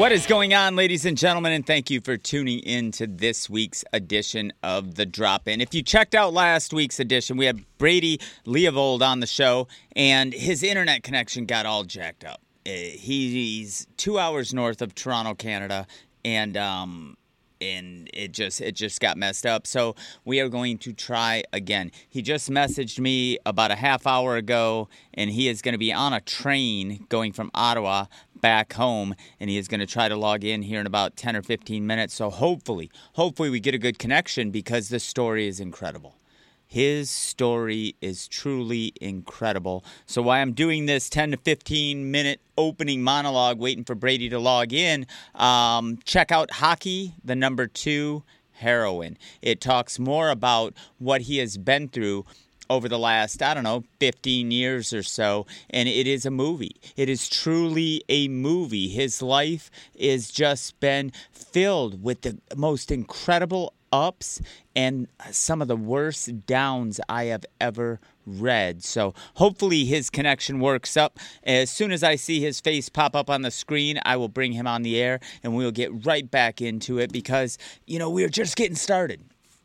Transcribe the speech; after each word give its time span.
What 0.00 0.12
is 0.12 0.24
going 0.24 0.54
on, 0.54 0.76
ladies 0.76 1.04
and 1.04 1.14
gentlemen? 1.14 1.52
And 1.52 1.66
thank 1.66 1.90
you 1.90 2.00
for 2.00 2.16
tuning 2.16 2.60
in 2.60 2.90
to 2.92 3.06
this 3.06 3.50
week's 3.50 3.84
edition 3.92 4.50
of 4.62 4.94
The 4.94 5.04
Drop 5.04 5.46
In. 5.46 5.60
If 5.60 5.74
you 5.74 5.82
checked 5.82 6.14
out 6.14 6.32
last 6.32 6.72
week's 6.72 6.98
edition, 7.00 7.36
we 7.36 7.44
had 7.44 7.62
Brady 7.76 8.18
Leavold 8.46 9.02
on 9.02 9.20
the 9.20 9.26
show, 9.26 9.68
and 9.94 10.32
his 10.32 10.62
internet 10.62 11.02
connection 11.02 11.44
got 11.44 11.66
all 11.66 11.84
jacked 11.84 12.24
up. 12.24 12.40
Uh, 12.66 12.70
He's 12.70 13.86
two 13.98 14.18
hours 14.18 14.54
north 14.54 14.80
of 14.80 14.94
Toronto, 14.94 15.34
Canada, 15.34 15.86
and 16.24 16.56
um, 16.56 17.18
and 17.60 18.08
it 18.12 18.32
just 18.32 18.60
it 18.60 18.72
just 18.72 19.00
got 19.00 19.16
messed 19.16 19.46
up. 19.46 19.66
So 19.66 19.94
we 20.24 20.40
are 20.40 20.48
going 20.48 20.78
to 20.78 20.92
try 20.92 21.42
again. 21.52 21.90
He 22.08 22.22
just 22.22 22.50
messaged 22.50 22.98
me 22.98 23.38
about 23.46 23.70
a 23.70 23.76
half 23.76 24.06
hour 24.06 24.36
ago, 24.36 24.88
and 25.14 25.30
he 25.30 25.48
is 25.48 25.62
going 25.62 25.74
to 25.74 25.78
be 25.78 25.92
on 25.92 26.12
a 26.12 26.20
train 26.20 27.06
going 27.08 27.32
from 27.32 27.50
Ottawa 27.54 28.06
back 28.40 28.72
home, 28.72 29.14
and 29.38 29.50
he 29.50 29.58
is 29.58 29.68
going 29.68 29.80
to 29.80 29.86
try 29.86 30.08
to 30.08 30.16
log 30.16 30.44
in 30.44 30.62
here 30.62 30.80
in 30.80 30.86
about 30.86 31.16
ten 31.16 31.36
or 31.36 31.42
fifteen 31.42 31.86
minutes. 31.86 32.14
So 32.14 32.30
hopefully, 32.30 32.90
hopefully 33.14 33.50
we 33.50 33.60
get 33.60 33.74
a 33.74 33.78
good 33.78 33.98
connection 33.98 34.50
because 34.50 34.88
this 34.88 35.04
story 35.04 35.46
is 35.46 35.60
incredible. 35.60 36.19
His 36.70 37.10
story 37.10 37.96
is 38.00 38.28
truly 38.28 38.92
incredible. 39.00 39.84
So, 40.06 40.22
while 40.22 40.40
I'm 40.40 40.52
doing 40.52 40.86
this 40.86 41.10
10 41.10 41.32
to 41.32 41.36
15 41.36 42.12
minute 42.12 42.40
opening 42.56 43.02
monologue, 43.02 43.58
waiting 43.58 43.82
for 43.82 43.96
Brady 43.96 44.28
to 44.28 44.38
log 44.38 44.72
in, 44.72 45.08
um, 45.34 45.98
check 46.04 46.30
out 46.30 46.52
Hockey, 46.52 47.14
the 47.24 47.34
number 47.34 47.66
two 47.66 48.22
heroine. 48.52 49.18
It 49.42 49.60
talks 49.60 49.98
more 49.98 50.30
about 50.30 50.74
what 50.98 51.22
he 51.22 51.38
has 51.38 51.58
been 51.58 51.88
through 51.88 52.24
over 52.68 52.88
the 52.88 53.00
last, 53.00 53.42
I 53.42 53.52
don't 53.52 53.64
know, 53.64 53.82
15 53.98 54.52
years 54.52 54.92
or 54.92 55.02
so. 55.02 55.46
And 55.70 55.88
it 55.88 56.06
is 56.06 56.24
a 56.24 56.30
movie. 56.30 56.76
It 56.96 57.08
is 57.08 57.28
truly 57.28 58.04
a 58.08 58.28
movie. 58.28 58.86
His 58.86 59.20
life 59.20 59.72
is 59.96 60.30
just 60.30 60.78
been 60.78 61.10
filled 61.32 62.04
with 62.04 62.22
the 62.22 62.38
most 62.54 62.92
incredible 62.92 63.74
ups 63.92 64.40
and 64.74 65.08
uh, 65.20 65.30
some 65.30 65.60
of 65.62 65.68
the 65.68 65.76
worst 65.76 66.46
downs 66.46 67.00
I 67.08 67.24
have 67.24 67.44
ever 67.60 68.00
read. 68.26 68.82
So 68.84 69.14
hopefully 69.34 69.84
his 69.84 70.10
connection 70.10 70.60
works 70.60 70.96
up. 70.96 71.18
As 71.44 71.70
soon 71.70 71.90
as 71.90 72.02
I 72.02 72.16
see 72.16 72.40
his 72.40 72.60
face 72.60 72.88
pop 72.88 73.16
up 73.16 73.28
on 73.28 73.42
the 73.42 73.50
screen, 73.50 73.98
I 74.04 74.16
will 74.16 74.28
bring 74.28 74.52
him 74.52 74.66
on 74.66 74.82
the 74.82 75.00
air 75.00 75.20
and 75.42 75.56
we'll 75.56 75.72
get 75.72 76.06
right 76.06 76.30
back 76.30 76.60
into 76.60 76.98
it 76.98 77.12
because, 77.12 77.58
you 77.86 77.98
know, 77.98 78.10
we're 78.10 78.28
just 78.28 78.56
getting 78.56 78.76
started. 78.76 79.20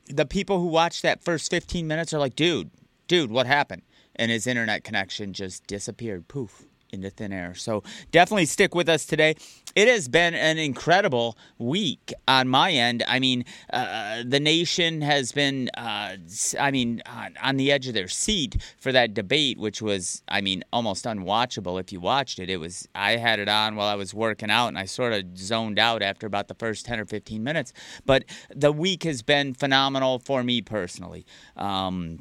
The 0.07 0.25
people 0.25 0.59
who 0.59 0.67
watch 0.67 1.01
that 1.01 1.23
first 1.23 1.49
15 1.49 1.87
minutes 1.87 2.13
are 2.13 2.19
like, 2.19 2.35
dude, 2.35 2.69
dude, 3.07 3.31
what 3.31 3.47
happened? 3.47 3.81
And 4.15 4.31
his 4.31 4.47
internet 4.47 4.83
connection 4.83 5.33
just 5.33 5.67
disappeared. 5.67 6.27
Poof 6.27 6.65
into 6.91 7.09
thin 7.09 7.33
air. 7.33 7.53
So 7.53 7.83
definitely 8.11 8.45
stick 8.45 8.75
with 8.75 8.89
us 8.89 9.05
today. 9.05 9.35
It 9.75 9.89
has 9.89 10.07
been 10.07 10.33
an 10.33 10.57
incredible 10.57 11.37
week 11.57 12.13
on 12.29 12.47
my 12.47 12.71
end. 12.71 13.03
I 13.07 13.19
mean, 13.19 13.43
uh, 13.73 14.23
the 14.25 14.39
nation 14.39 15.01
has 15.01 15.33
been, 15.33 15.69
uh, 15.77 16.15
I 16.57 16.71
mean, 16.71 17.01
on, 17.05 17.35
on, 17.43 17.57
the 17.57 17.73
edge 17.73 17.87
of 17.87 17.93
their 17.93 18.07
seat 18.07 18.55
for 18.77 18.93
that 18.93 19.13
debate, 19.13 19.57
which 19.57 19.81
was, 19.81 20.21
I 20.29 20.39
mean, 20.39 20.63
almost 20.71 21.03
unwatchable 21.03 21.79
if 21.79 21.91
you 21.91 21.99
watched 21.99 22.39
it. 22.39 22.49
It 22.49 22.57
was, 22.57 22.87
I 22.95 23.17
had 23.17 23.39
it 23.39 23.49
on 23.49 23.75
while 23.75 23.87
I 23.87 23.95
was 23.95 24.13
working 24.13 24.49
out 24.49 24.69
and 24.69 24.77
I 24.77 24.85
sort 24.85 25.11
of 25.11 25.37
zoned 25.37 25.77
out 25.77 26.01
after 26.01 26.25
about 26.25 26.47
the 26.47 26.55
first 26.55 26.85
10 26.85 27.01
or 27.01 27.05
15 27.05 27.43
minutes. 27.43 27.73
But 28.05 28.23
the 28.49 28.71
week 28.71 29.03
has 29.03 29.21
been 29.23 29.53
phenomenal 29.53 30.19
for 30.19 30.41
me 30.41 30.61
personally. 30.61 31.25
Um, 31.57 32.19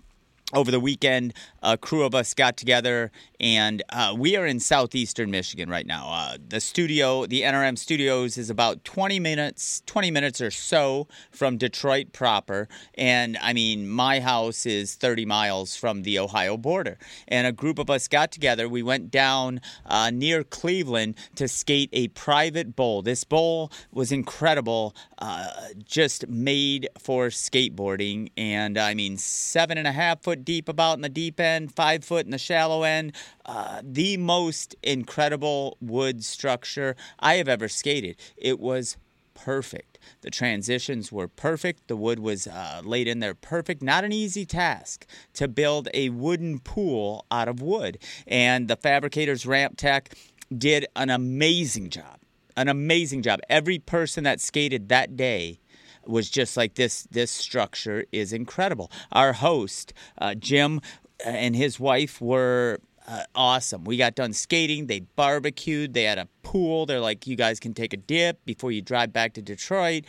over 0.55 0.71
the 0.71 0.81
weekend, 0.81 1.35
a 1.63 1.77
crew 1.77 2.03
of 2.05 2.15
us 2.15 2.33
got 2.33 2.57
together, 2.57 3.11
and 3.41 3.83
uh, 3.91 4.15
we 4.17 4.37
are 4.37 4.47
in 4.47 4.61
southeastern 4.61 5.31
Michigan 5.31 5.69
right 5.69 5.87
now. 5.87 6.09
Uh, 6.09 6.37
the 6.49 6.61
studio, 6.61 7.27
the 7.27 7.43
NRM 7.43 7.77
Studios, 7.77 8.39
is 8.39 8.51
about 8.51 8.85
20 8.85 9.19
minutes, 9.19 9.83
20 9.87 10.11
minutes 10.11 10.41
or 10.41 10.51
so 10.51 11.09
from 11.31 11.59
Detroit 11.59 12.13
proper, 12.13 12.69
and 12.95 13.37
I 13.43 13.53
mean, 13.53 13.89
my 13.89 14.21
house 14.21 14.65
is 14.65 14.95
30 14.95 15.27
miles 15.27 15.77
from 15.77 16.03
the 16.03 16.19
Ohio 16.19 16.57
border. 16.57 16.99
And 17.27 17.47
a 17.47 17.53
group 17.53 17.79
of 17.79 17.91
us 17.91 18.09
got 18.09 18.31
together. 18.31 18.69
We 18.69 18.83
went 18.83 19.11
down 19.11 19.61
uh, 19.87 20.11
near 20.11 20.45
Cleveland 20.45 21.17
to 21.35 21.49
skate 21.49 21.91
a 21.93 22.09
private 22.09 22.77
bowl. 22.77 23.03
This 23.03 23.25
bowl 23.25 23.73
was 23.93 24.13
incredible, 24.13 24.95
uh, 25.19 25.49
just 25.85 26.29
made 26.29 26.89
for 26.99 27.29
skateboarding, 27.29 28.31
and 28.37 28.79
I 28.79 28.95
mean, 28.95 29.17
seven 29.17 29.79
and 29.79 29.87
a 29.87 29.93
half 29.93 30.23
foot 30.23 30.44
deep 30.45 30.69
about 30.69 30.95
in 30.95 31.03
the 31.03 31.09
deep 31.09 31.41
end, 31.41 31.75
five 31.75 32.05
foot 32.05 32.25
in 32.25 32.31
the 32.31 32.39
shallow 32.39 32.83
end. 32.83 33.15
Uh, 33.45 33.81
the 33.83 34.17
most 34.17 34.75
incredible 34.83 35.77
wood 35.81 36.25
structure 36.25 36.97
I 37.19 37.35
have 37.35 37.49
ever 37.49 37.69
skated. 37.69 38.17
It 38.37 38.61
was 38.61 38.97
perfect. 39.35 39.99
The 40.23 40.31
transitions 40.31 41.13
were 41.13 41.29
perfect. 41.29 41.89
The 41.89 41.97
wood 41.97 42.21
was 42.21 42.47
uh, 42.47 42.83
laid 42.85 43.09
in 43.09 43.19
there 43.19 43.35
perfect. 43.35 43.83
Not 43.83 44.05
an 44.05 44.13
easy 44.13 44.47
task 44.47 45.07
to 45.35 45.49
build 45.49 45.89
a 45.93 46.09
wooden 46.11 46.61
pool 46.61 47.27
out 47.31 47.49
of 47.49 47.61
wood. 47.61 47.99
And 48.27 48.69
the 48.69 48.77
fabricators 48.77 49.45
ramp 49.47 49.77
tech 49.77 50.15
did 50.57 50.87
an 50.97 51.11
amazing 51.11 51.91
job. 51.91 52.21
An 52.57 52.69
amazing 52.69 53.23
job. 53.23 53.41
Every 53.51 53.81
person 53.81 54.25
that 54.25 54.41
skated 54.41 54.89
that 54.89 55.17
day 55.17 55.59
was 56.07 56.31
just 56.31 56.57
like 56.57 56.75
this 56.75 57.05
this 57.11 57.31
structure 57.31 58.05
is 58.13 58.33
incredible 58.33 58.91
our 59.13 59.33
host 59.33 59.93
uh, 60.19 60.35
jim 60.35 60.81
uh, 61.25 61.29
and 61.29 61.57
his 61.57 61.79
wife 61.79 62.21
were 62.21 62.81
uh, 63.07 63.23
awesome. 63.35 63.85
We 63.85 63.97
got 63.97 64.15
done 64.15 64.33
skating. 64.33 64.87
They 64.87 65.01
barbecued. 65.01 65.95
They 65.95 66.05
had 66.05 66.19
a 66.19 66.29
pool. 66.43 66.87
They're 66.87 67.01
like, 67.01 67.27
you 67.27 67.37
guys 67.37 67.61
can 67.61 67.75
take 67.75 67.93
a 67.93 67.99
dip 67.99 68.45
before 68.45 68.73
you 68.73 68.81
drive 68.81 69.13
back 69.13 69.35
to 69.35 69.43
Detroit. 69.43 70.05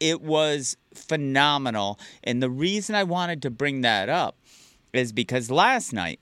It 0.00 0.20
was 0.20 0.76
phenomenal. 0.94 1.98
And 2.22 2.42
the 2.42 2.50
reason 2.50 2.94
I 2.94 3.04
wanted 3.04 3.40
to 3.42 3.50
bring 3.50 3.80
that 3.80 4.08
up 4.08 4.36
is 4.92 5.12
because 5.12 5.50
last 5.50 5.92
night 5.92 6.20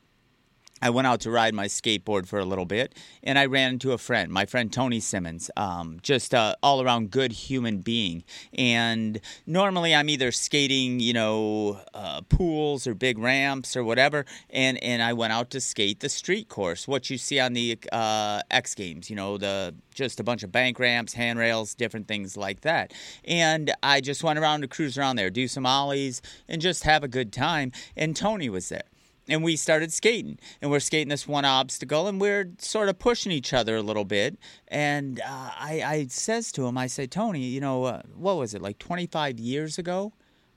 I 0.83 0.91
went 0.91 1.07
out 1.07 1.21
to 1.21 1.31
ride 1.31 1.55
my 1.55 1.67
skateboard 1.67 2.27
for 2.27 2.41
a 2.41 2.45
little 2.45 2.65
bit, 2.65 2.97
and 3.23 3.39
I 3.39 3.47
ran 3.47 3.75
into 3.75 3.93
a 3.93 3.99
friend, 3.99 4.33
my 4.33 4.47
friend 4.47 4.73
Tony 4.73 4.99
Simmons, 4.99 5.49
um, 5.57 6.01
just 6.03 6.35
a 6.35 6.57
all 6.61 6.83
around 6.83 7.13
good 7.13 7.31
human 7.31 7.79
being. 7.79 8.25
And 8.53 9.21
normally 9.47 9.95
I'm 9.95 10.09
either 10.09 10.33
skating, 10.33 10.99
you 10.99 11.13
know, 11.13 11.81
uh, 11.95 12.23
pools 12.23 12.89
or 12.89 12.95
big 12.95 13.17
ramps 13.19 13.77
or 13.77 13.85
whatever, 13.85 14.27
and 14.51 14.83
and 14.83 15.03
I 15.03 15.13
went 15.13 15.33
out 15.33 15.51
to 15.51 15.61
skate 15.61 16.01
the 16.01 16.09
street 16.09 16.49
course, 16.49 16.89
what 16.89 17.09
you 17.09 17.17
see 17.17 17.39
on 17.39 17.53
the 17.53 17.79
uh, 17.93 18.41
X 18.51 18.75
Games, 18.75 19.09
you 19.09 19.15
know, 19.15 19.39
the 19.39 19.75
just 19.95 20.19
a 20.19 20.25
bunch 20.25 20.43
of 20.43 20.51
bank 20.51 20.81
ramps, 20.81 21.13
handrails, 21.13 21.77
different 21.77 22.09
things 22.09 22.37
like 22.37 22.63
that. 22.63 22.93
And 23.25 23.73
I 23.85 24.01
just 24.01 24.25
went 24.25 24.39
around 24.39 24.63
to 24.63 24.69
cruise 24.69 24.99
around 24.99 25.15
there, 25.15 25.31
do 25.31 25.47
some 25.47 25.65
ollies, 25.65 26.23
and 26.49 26.61
just 26.61 26.83
have 26.83 27.05
a 27.05 27.09
good 27.09 27.33
time. 27.33 27.71
And 27.97 28.17
Tony 28.17 28.49
was 28.49 28.69
there 28.69 28.92
and 29.29 29.43
we 29.43 29.57
started 29.57 29.93
skating. 29.93 30.39
And 30.61 30.71
we're 30.71 30.81
skating 30.81 31.09
this 31.09 31.29
one 31.29 31.45
obstacle 31.45 32.09
and 32.09 32.21
we're 32.21 32.51
sort 32.59 32.89
of 32.89 32.99
pushing 32.99 33.33
each 33.33 33.53
other 33.53 33.77
a 33.77 33.83
little 33.83 34.05
bit. 34.05 34.39
And 34.69 35.21
uh, 35.21 35.51
I, 35.59 35.83
I 35.85 36.07
says 36.09 36.53
to 36.53 36.67
him 36.67 36.79
i 36.79 36.87
say 36.87 37.07
tony 37.07 37.41
you 37.41 37.61
know 37.61 37.85
uh, 37.85 38.03
what 38.15 38.37
was 38.37 38.55
it 38.55 38.63
like 38.63 38.79
25 38.79 39.39
years 39.39 39.79
ago 39.79 40.13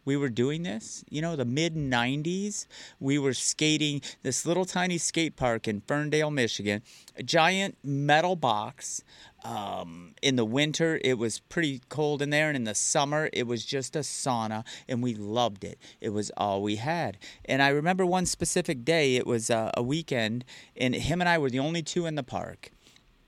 we 0.05 0.15
were 0.15 0.29
doing 0.29 0.61
this? 0.61 1.03
You 1.09 1.21
know 1.21 1.35
the 1.35 1.45
mid 1.45 1.75
90s 1.75 2.67
we 2.99 3.17
were 3.17 3.33
skating 3.33 4.01
this 4.21 4.45
little 4.45 4.65
tiny 4.65 4.97
skate 4.97 5.35
park 5.35 5.67
in 5.67 5.81
ferndale 5.81 6.31
michigan 6.31 6.81
a 7.17 7.23
giant 7.23 7.77
metal 7.83 8.35
box 8.35 9.03
um, 9.45 10.15
in 10.23 10.37
the 10.37 10.45
winter, 10.45 10.99
it 11.03 11.19
was 11.19 11.39
pretty 11.39 11.81
cold 11.87 12.21
in 12.21 12.31
there, 12.31 12.47
and 12.47 12.55
in 12.55 12.63
the 12.63 12.73
summer, 12.73 13.29
it 13.31 13.45
was 13.45 13.63
just 13.63 13.95
a 13.95 13.99
sauna, 13.99 14.65
and 14.89 15.03
we 15.03 15.13
loved 15.13 15.63
it. 15.63 15.77
It 16.01 16.09
was 16.09 16.31
all 16.35 16.63
we 16.63 16.77
had. 16.77 17.17
And 17.45 17.61
I 17.61 17.69
remember 17.69 18.05
one 18.05 18.25
specific 18.25 18.83
day, 18.83 19.15
it 19.17 19.27
was 19.27 19.51
uh, 19.51 19.71
a 19.77 19.83
weekend, 19.83 20.45
and 20.75 20.95
him 20.95 21.21
and 21.21 21.29
I 21.29 21.37
were 21.37 21.51
the 21.51 21.59
only 21.59 21.83
two 21.83 22.07
in 22.07 22.15
the 22.15 22.23
park, 22.23 22.71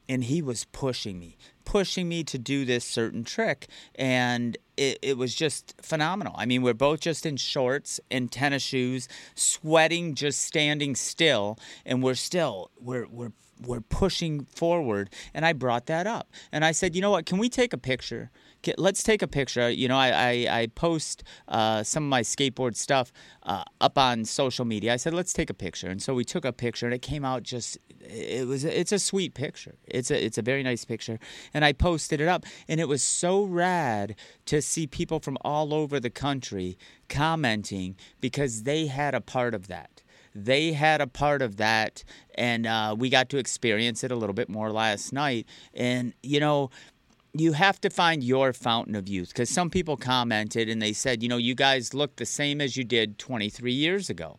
and 0.09 0.23
he 0.23 0.41
was 0.41 0.65
pushing 0.65 1.19
me, 1.19 1.37
pushing 1.67 2.07
me 2.07 2.23
to 2.23 2.37
do 2.37 2.63
this 2.63 2.85
certain 2.85 3.25
trick. 3.25 3.67
And 3.95 4.57
it, 4.77 4.99
it 5.01 5.17
was 5.17 5.35
just 5.35 5.75
phenomenal. 5.81 6.33
I 6.37 6.45
mean, 6.45 6.61
we're 6.61 6.73
both 6.73 7.01
just 7.01 7.25
in 7.25 7.35
shorts 7.35 7.99
and 8.09 8.31
tennis 8.31 8.63
shoes, 8.63 9.09
sweating, 9.35 10.15
just 10.15 10.41
standing 10.41 10.95
still, 10.95 11.59
and 11.85 12.01
we're 12.01 12.15
still, 12.15 12.71
we're, 12.79 13.05
we're 13.07 13.33
we're 13.65 13.81
pushing 13.81 14.45
forward 14.45 15.09
and 15.33 15.43
i 15.43 15.51
brought 15.51 15.87
that 15.87 16.05
up. 16.05 16.29
And 16.51 16.63
i 16.63 16.71
said 16.71 16.95
you 16.95 17.01
know 17.01 17.09
what? 17.09 17.25
Can 17.25 17.39
we 17.39 17.49
take 17.49 17.73
a 17.73 17.77
picture? 17.77 18.29
Let's 18.77 19.01
take 19.01 19.21
a 19.21 19.27
picture. 19.27 19.67
You 19.69 19.87
know 19.87 19.97
i, 19.97 20.09
I, 20.09 20.59
I 20.59 20.67
post 20.67 21.23
uh, 21.47 21.81
some 21.81 22.03
of 22.03 22.09
my 22.09 22.21
skateboard 22.21 22.75
stuff 22.75 23.11
uh, 23.41 23.63
up 23.81 23.97
on 23.97 24.25
social 24.25 24.63
media. 24.63 24.93
I 24.93 24.97
said 24.97 25.13
let's 25.13 25.33
take 25.33 25.49
a 25.49 25.55
picture. 25.55 25.87
And 25.87 26.01
so 26.01 26.13
we 26.13 26.23
took 26.23 26.45
a 26.45 26.53
picture 26.53 26.85
and 26.85 26.93
it 26.93 27.01
came 27.01 27.25
out 27.25 27.41
just 27.41 27.79
it 28.01 28.47
was 28.47 28.63
it's 28.63 28.91
a 28.91 28.99
sweet 28.99 29.33
picture. 29.33 29.75
It's 29.85 30.11
a 30.11 30.23
it's 30.23 30.37
a 30.37 30.41
very 30.41 30.63
nice 30.63 30.85
picture 30.85 31.19
i 31.63 31.73
posted 31.73 32.21
it 32.21 32.27
up 32.27 32.45
and 32.67 32.79
it 32.79 32.87
was 32.87 33.03
so 33.03 33.43
rad 33.43 34.15
to 34.45 34.61
see 34.61 34.87
people 34.87 35.19
from 35.19 35.37
all 35.41 35.73
over 35.73 35.99
the 35.99 36.09
country 36.09 36.77
commenting 37.09 37.95
because 38.21 38.63
they 38.63 38.87
had 38.87 39.13
a 39.15 39.21
part 39.21 39.53
of 39.53 39.67
that 39.67 40.03
they 40.37 40.73
had 40.73 41.01
a 41.01 41.07
part 41.07 41.41
of 41.41 41.57
that, 41.57 42.03
and 42.35 42.67
uh, 42.67 42.95
we 42.97 43.09
got 43.09 43.27
to 43.29 43.37
experience 43.37 44.03
it 44.03 44.11
a 44.11 44.15
little 44.15 44.35
bit 44.35 44.49
more 44.49 44.71
last 44.71 45.11
night. 45.11 45.47
And, 45.73 46.13
you 46.21 46.39
know, 46.39 46.69
you 47.33 47.53
have 47.53 47.81
to 47.81 47.89
find 47.89 48.23
your 48.23 48.53
fountain 48.53 48.95
of 48.95 49.09
youth 49.09 49.29
because 49.29 49.49
some 49.49 49.69
people 49.69 49.97
commented 49.97 50.69
and 50.69 50.81
they 50.81 50.93
said, 50.93 51.23
you 51.23 51.29
know, 51.29 51.37
you 51.37 51.55
guys 51.55 51.93
look 51.93 52.15
the 52.17 52.25
same 52.25 52.61
as 52.61 52.77
you 52.77 52.83
did 52.83 53.17
23 53.17 53.71
years 53.71 54.09
ago. 54.09 54.37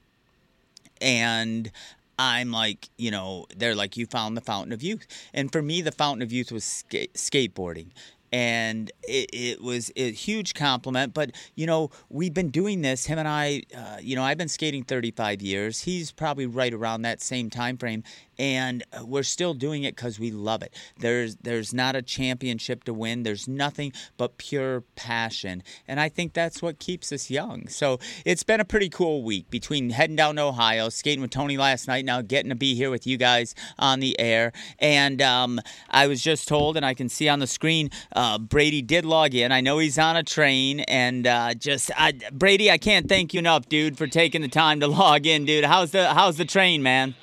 And 1.00 1.70
I'm 2.18 2.50
like, 2.50 2.88
you 2.96 3.10
know, 3.10 3.46
they're 3.56 3.74
like, 3.74 3.96
you 3.96 4.06
found 4.06 4.36
the 4.36 4.40
fountain 4.40 4.72
of 4.72 4.82
youth. 4.82 5.06
And 5.32 5.52
for 5.52 5.62
me, 5.62 5.82
the 5.82 5.92
fountain 5.92 6.22
of 6.22 6.32
youth 6.32 6.50
was 6.50 6.64
ska- 6.64 7.08
skateboarding 7.08 7.90
and 8.32 8.90
it, 9.04 9.30
it, 9.32 9.62
was 9.62 9.90
a 9.96 10.12
huge 10.12 10.54
compliment. 10.54 11.14
But 11.14 11.32
you 11.54 11.66
know, 11.66 11.90
we've 12.10 12.34
been 12.34 12.50
doing 12.50 12.82
this. 12.82 13.06
Him 13.06 13.18
and 13.18 13.28
I, 13.28 13.62
uh, 13.76 13.98
you 14.00 14.16
know, 14.16 14.22
I've 14.22 14.38
been 14.38 14.48
skating 14.48 14.84
35 14.84 15.42
years. 15.42 15.82
He's 15.82 16.12
probably 16.12 16.46
right 16.46 16.72
around 16.72 17.02
that 17.02 17.20
same 17.22 17.50
time 17.50 17.76
frame, 17.76 18.02
and 18.38 18.82
uh, 18.92 19.04
we're 19.04 19.22
still 19.22 19.54
doing 19.54 19.84
it 19.84 19.96
because 19.96 20.18
we 20.18 20.30
love 20.30 20.62
it. 20.62 20.74
There's 20.98 21.36
there's 21.36 21.74
not 21.74 21.96
a 21.96 22.02
championship 22.02 22.84
to 22.84 22.94
win. 22.94 23.22
There's 23.22 23.48
nothing 23.48 23.92
but 24.16 24.38
pure 24.38 24.82
passion, 24.96 25.62
and 25.86 26.00
I 26.00 26.08
think 26.08 26.32
that's 26.32 26.62
what 26.62 26.78
keeps 26.78 27.12
us 27.12 27.30
young. 27.30 27.68
So 27.68 27.98
it's 28.24 28.42
been 28.42 28.60
a 28.60 28.64
pretty 28.64 28.88
cool 28.88 29.22
week 29.22 29.50
between 29.50 29.90
heading 29.90 30.16
down 30.16 30.36
to 30.36 30.42
Ohio, 30.42 30.88
skating 30.88 31.20
with 31.20 31.30
Tony 31.30 31.56
last 31.56 31.88
night, 31.88 32.04
now 32.04 32.22
getting 32.22 32.50
to 32.50 32.56
be 32.56 32.74
here 32.74 32.90
with 32.90 33.06
you 33.06 33.16
guys 33.16 33.54
on 33.78 34.00
the 34.00 34.18
air, 34.20 34.52
and 34.78 35.20
um, 35.20 35.60
I 35.90 36.06
was 36.06 36.22
just 36.22 36.48
told, 36.48 36.76
and 36.76 36.86
I 36.86 36.94
can 36.94 37.08
see 37.08 37.28
on 37.28 37.38
the 37.38 37.46
screen, 37.46 37.90
uh, 38.14 38.38
Brady 38.38 38.82
did 38.82 39.04
log 39.04 39.34
in. 39.34 39.52
I 39.52 39.60
know 39.60 39.78
he's 39.78 39.98
on 39.98 40.16
a 40.16 40.22
train, 40.22 40.80
and 40.80 41.26
uh, 41.26 41.54
just 41.54 41.90
I, 41.96 42.12
Brady, 42.32 42.70
I 42.70 42.78
can't 42.78 43.08
thank 43.08 43.34
you 43.34 43.38
enough, 43.38 43.68
dude, 43.68 43.98
for 43.98 44.06
taking 44.06 44.42
the 44.42 44.48
time 44.48 44.80
to 44.80 44.86
log 44.98 45.26
in, 45.26 45.44
dude. 45.44 45.64
How's 45.64 45.90
the 45.90 46.12
how's 46.12 46.36
the 46.36 46.44
train, 46.44 46.82
man? 46.82 47.14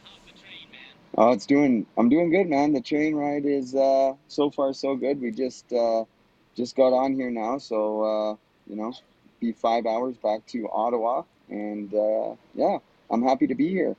Oh, 1.17 1.31
it's 1.31 1.45
doing. 1.45 1.85
I'm 1.97 2.09
doing 2.09 2.29
good, 2.29 2.47
man. 2.47 2.73
The 2.73 2.81
train 2.81 3.15
ride 3.15 3.45
is 3.45 3.73
uh, 3.75 4.13
so 4.27 4.49
far 4.49 4.73
so 4.73 4.95
good. 4.95 5.21
We 5.21 5.31
just 5.31 5.71
uh, 5.71 6.05
just 6.55 6.75
got 6.75 6.93
on 6.93 7.13
here 7.13 7.31
now, 7.31 7.57
so 7.57 8.03
uh, 8.03 8.35
you 8.67 8.75
know, 8.75 8.93
be 9.39 9.53
five 9.53 9.85
hours 9.85 10.17
back 10.17 10.45
to 10.47 10.69
Ottawa, 10.69 11.23
and 11.49 11.93
uh, 11.93 12.35
yeah, 12.53 12.79
I'm 13.09 13.23
happy 13.23 13.47
to 13.47 13.55
be 13.55 13.69
here. 13.69 13.95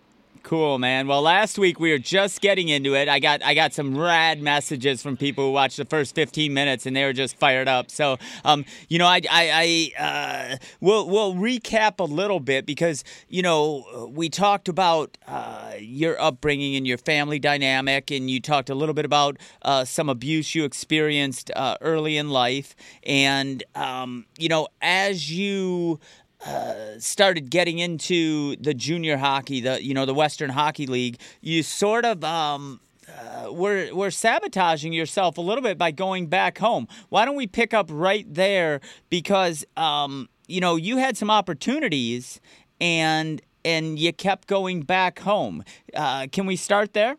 Cool, 0.47 0.79
man. 0.79 1.09
Well, 1.09 1.23
last 1.23 1.59
week 1.59 1.81
we 1.81 1.91
were 1.91 1.99
just 1.99 2.41
getting 2.41 2.69
into 2.69 2.95
it. 2.95 3.09
I 3.09 3.19
got 3.19 3.43
I 3.43 3.53
got 3.53 3.73
some 3.75 3.99
rad 3.99 4.41
messages 4.41 5.03
from 5.03 5.17
people 5.17 5.47
who 5.47 5.51
watched 5.51 5.77
the 5.77 5.85
first 5.85 6.15
15 6.15 6.55
minutes 6.55 6.87
and 6.87 6.95
they 6.95 7.03
were 7.03 7.13
just 7.13 7.37
fired 7.37 7.67
up. 7.67 7.91
So, 7.91 8.17
um, 8.45 8.65
you 8.89 9.01
know, 9.01 9.07
I 9.07 9.23
I, 9.29 9.91
I 9.99 10.53
uh, 10.53 10.57
we'll 10.81 11.09
we'll 11.09 11.35
recap 11.35 11.99
a 11.99 12.05
little 12.05 12.39
bit 12.39 12.65
because 12.65 13.03
you 13.29 13.43
know 13.43 14.09
we 14.15 14.29
talked 14.29 14.69
about 14.69 15.19
uh, 15.27 15.73
your 15.81 16.17
upbringing 16.21 16.77
and 16.77 16.87
your 16.87 16.99
family 16.99 17.41
dynamic, 17.41 18.13
and 18.13 18.31
you 18.31 18.41
talked 18.41 18.71
a 18.71 18.75
little 18.77 18.95
bit 18.95 19.05
about 19.05 19.39
uh, 19.63 19.85
some 19.85 20.09
abuse 20.09 20.55
you 20.55 20.63
experienced 20.63 21.51
uh, 21.57 21.77
early 21.81 22.17
in 22.17 22.31
life, 22.31 22.77
and 23.03 23.65
um, 23.75 24.27
you 24.39 24.49
know 24.49 24.69
as 24.81 25.29
you 25.29 25.99
uh, 26.45 26.99
started 26.99 27.51
getting 27.51 27.79
into 27.79 28.57
the 28.57 28.75
junior 28.75 29.17
hockey, 29.17 29.61
the 29.61 29.83
you 29.83 29.95
know 29.95 30.05
the 30.05 30.15
Western 30.15 30.51
Hockey 30.51 30.87
League, 30.87 31.19
you 31.41 31.63
sort 31.63 32.05
of 32.05 32.23
um, 32.25 32.81
uh, 33.09 33.53
were 33.53 33.89
were 33.95 34.11
sabotaging 34.11 34.93
yourself 34.93 35.39
a 35.39 35.41
little 35.41 35.63
bit 35.63 35.79
by 35.79 35.91
going 35.91 36.27
back 36.27 36.59
home. 36.59 36.89
Why 37.09 37.25
don't 37.25 37.37
we 37.37 37.47
pick 37.47 37.73
up 37.73 37.89
right 37.91 38.27
there? 38.33 38.81
Because 39.09 39.65
um, 39.77 40.29
you 40.47 40.61
know 40.61 40.77
you 40.77 40.99
had 40.99 41.17
some 41.17 41.31
opportunities 41.31 42.41
and 42.81 43.41
and 43.65 43.99
you 43.99 44.13
kept 44.13 44.47
going 44.47 44.83
back 44.83 45.21
home. 45.21 45.65
Uh, 45.95 46.27
can 46.31 46.47
we 46.47 46.57
start 46.57 46.93
there? 46.93 47.17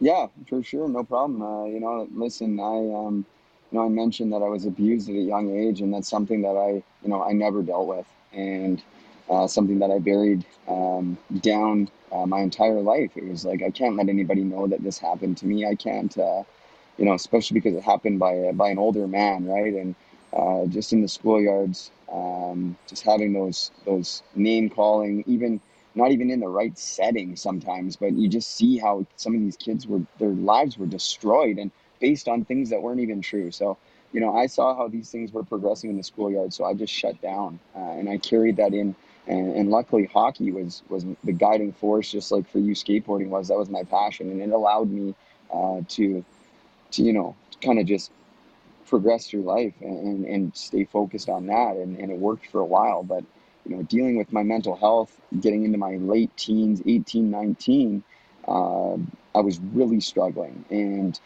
Yeah, 0.00 0.26
for 0.48 0.62
sure, 0.62 0.88
no 0.88 1.02
problem. 1.02 1.42
Uh, 1.42 1.64
you 1.66 1.80
know, 1.80 2.06
listen, 2.12 2.60
I 2.60 2.76
um, 2.94 3.26
you 3.70 3.78
know, 3.78 3.84
I 3.84 3.88
mentioned 3.88 4.32
that 4.32 4.42
I 4.42 4.48
was 4.48 4.64
abused 4.64 5.08
at 5.10 5.16
a 5.16 5.20
young 5.20 5.50
age, 5.56 5.80
and 5.80 5.92
that's 5.92 6.08
something 6.08 6.42
that 6.42 6.56
I, 6.56 6.70
you 7.02 7.08
know, 7.08 7.22
I 7.22 7.32
never 7.32 7.62
dealt 7.62 7.86
with, 7.86 8.06
and 8.32 8.82
uh, 9.30 9.46
something 9.46 9.78
that 9.80 9.90
I 9.90 9.98
buried 9.98 10.44
um, 10.68 11.18
down 11.40 11.90
uh, 12.12 12.26
my 12.26 12.40
entire 12.40 12.80
life. 12.80 13.12
It 13.16 13.28
was 13.28 13.44
like 13.44 13.62
I 13.62 13.70
can't 13.70 13.96
let 13.96 14.08
anybody 14.08 14.42
know 14.42 14.66
that 14.68 14.82
this 14.82 14.98
happened 14.98 15.36
to 15.38 15.46
me. 15.46 15.66
I 15.66 15.74
can't, 15.74 16.16
uh, 16.16 16.44
you 16.96 17.04
know, 17.04 17.14
especially 17.14 17.54
because 17.60 17.76
it 17.76 17.82
happened 17.82 18.18
by 18.18 18.52
by 18.52 18.70
an 18.70 18.78
older 18.78 19.06
man, 19.06 19.46
right? 19.46 19.74
And 19.74 19.94
uh, 20.32 20.66
just 20.66 20.92
in 20.94 21.02
the 21.02 21.08
schoolyards, 21.08 21.90
um, 22.10 22.76
just 22.86 23.02
having 23.04 23.34
those 23.34 23.70
those 23.84 24.22
name 24.34 24.70
calling, 24.70 25.24
even 25.26 25.60
not 25.94 26.12
even 26.12 26.30
in 26.30 26.40
the 26.40 26.48
right 26.48 26.78
setting 26.78 27.36
sometimes, 27.36 27.96
but 27.96 28.12
you 28.12 28.28
just 28.28 28.56
see 28.56 28.78
how 28.78 29.04
some 29.16 29.34
of 29.34 29.40
these 29.40 29.56
kids 29.56 29.86
were 29.86 30.00
their 30.18 30.30
lives 30.30 30.78
were 30.78 30.86
destroyed 30.86 31.58
and 31.58 31.70
based 32.00 32.28
on 32.28 32.44
things 32.44 32.70
that 32.70 32.82
weren't 32.82 33.00
even 33.00 33.20
true. 33.20 33.50
So, 33.50 33.76
you 34.12 34.20
know, 34.20 34.36
I 34.36 34.46
saw 34.46 34.74
how 34.74 34.88
these 34.88 35.10
things 35.10 35.32
were 35.32 35.44
progressing 35.44 35.90
in 35.90 35.96
the 35.96 36.02
schoolyard, 36.02 36.52
so 36.52 36.64
I 36.64 36.74
just 36.74 36.92
shut 36.92 37.20
down, 37.20 37.58
uh, 37.76 37.92
and 37.92 38.08
I 38.08 38.18
carried 38.18 38.56
that 38.56 38.72
in. 38.72 38.94
And, 39.26 39.54
and, 39.54 39.70
luckily, 39.70 40.06
hockey 40.06 40.50
was 40.52 40.82
was 40.88 41.04
the 41.22 41.32
guiding 41.32 41.72
force, 41.72 42.10
just 42.10 42.32
like 42.32 42.48
for 42.48 42.58
you, 42.58 42.72
skateboarding 42.74 43.28
was. 43.28 43.48
That 43.48 43.58
was 43.58 43.68
my 43.68 43.82
passion, 43.82 44.30
and 44.30 44.40
it 44.40 44.50
allowed 44.50 44.90
me 44.90 45.14
uh, 45.52 45.82
to, 45.86 46.24
to 46.92 47.02
you 47.02 47.12
know, 47.12 47.36
kind 47.60 47.78
of 47.78 47.84
just 47.84 48.10
progress 48.86 49.28
through 49.28 49.42
life 49.42 49.74
and, 49.82 50.24
and 50.24 50.56
stay 50.56 50.84
focused 50.84 51.28
on 51.28 51.46
that. 51.46 51.76
And, 51.76 51.98
and 51.98 52.10
it 52.10 52.18
worked 52.18 52.46
for 52.46 52.60
a 52.60 52.64
while, 52.64 53.02
but 53.02 53.22
you 53.66 53.76
know, 53.76 53.82
dealing 53.82 54.16
with 54.16 54.32
my 54.32 54.42
mental 54.42 54.74
health, 54.74 55.14
getting 55.40 55.64
into 55.64 55.78
my 55.78 55.96
late 55.96 56.34
teens, 56.36 56.82
18, 56.86 57.30
19, 57.30 58.02
uh, 58.46 58.94
I 59.34 59.40
was 59.40 59.60
really 59.60 60.00
struggling. 60.00 60.64
And 60.70 61.18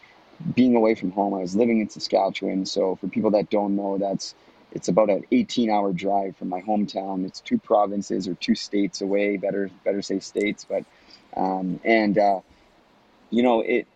being 0.55 0.75
away 0.75 0.95
from 0.95 1.11
home. 1.11 1.33
I 1.33 1.39
was 1.39 1.55
living 1.55 1.79
in 1.79 1.89
Saskatchewan, 1.89 2.65
so 2.65 2.95
for 2.95 3.07
people 3.07 3.31
that 3.31 3.49
don't 3.49 3.75
know, 3.75 3.97
that's 3.97 4.35
it's 4.71 4.87
about 4.87 5.09
an 5.09 5.23
18 5.31 5.69
hour 5.69 5.93
drive 5.93 6.35
from 6.35 6.49
my 6.49 6.61
hometown. 6.61 7.25
It's 7.25 7.39
two 7.39 7.59
provinces 7.59 8.27
or 8.27 8.33
two 8.35 8.55
states 8.55 9.01
away. 9.01 9.37
Better 9.37 9.69
better 9.83 10.01
say 10.01 10.19
states, 10.19 10.65
but 10.67 10.83
um, 11.37 11.79
and 11.83 12.17
uh, 12.17 12.39
you 13.29 13.43
know 13.43 13.61
it. 13.61 13.87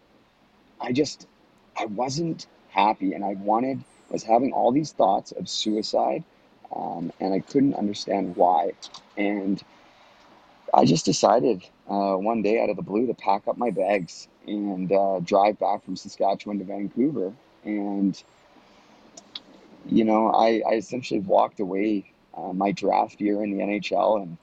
I 0.80 0.92
just 0.92 1.28
I 1.76 1.86
wasn't 1.86 2.46
happy, 2.70 3.14
and 3.14 3.26
I 3.26 3.34
wanted 3.34 3.84
was 4.10 4.24
having 4.24 4.54
all 4.54 4.72
these 4.72 4.92
thoughts 4.92 5.32
of 5.32 5.50
suicide, 5.50 6.24
um, 6.74 7.12
and 7.20 7.34
I 7.34 7.40
couldn't 7.40 7.74
understand 7.76 8.36
why. 8.36 8.72
And 9.18 9.62
I 10.74 10.86
just 10.86 11.06
decided 11.06 11.64
uh, 11.90 12.16
one 12.16 12.42
day 12.42 12.62
out 12.62 12.70
of 12.70 12.76
the 12.76 12.82
blue 12.82 13.08
to 13.08 13.14
pack 13.14 13.48
up 13.48 13.58
my 13.58 13.72
bags 13.72 14.28
and 14.46 14.92
uh, 14.92 15.20
drive 15.24 15.60
back 15.60 15.84
from 15.84 15.96
Saskatchewan 15.96 16.60
to 16.60 16.66
Vancouver. 16.66 17.34
And, 17.64 18.22
you 19.86 20.04
know, 20.04 20.30
I, 20.32 20.62
I 20.68 20.74
essentially 20.74 21.22
walked 21.22 21.60
away 21.60 22.12
uh, 22.36 22.54
my 22.54 22.72
draft 22.72 23.20
year 23.22 23.44
in 23.44 23.58
the 23.58 23.64
NHL 23.64 24.22
and 24.22 24.38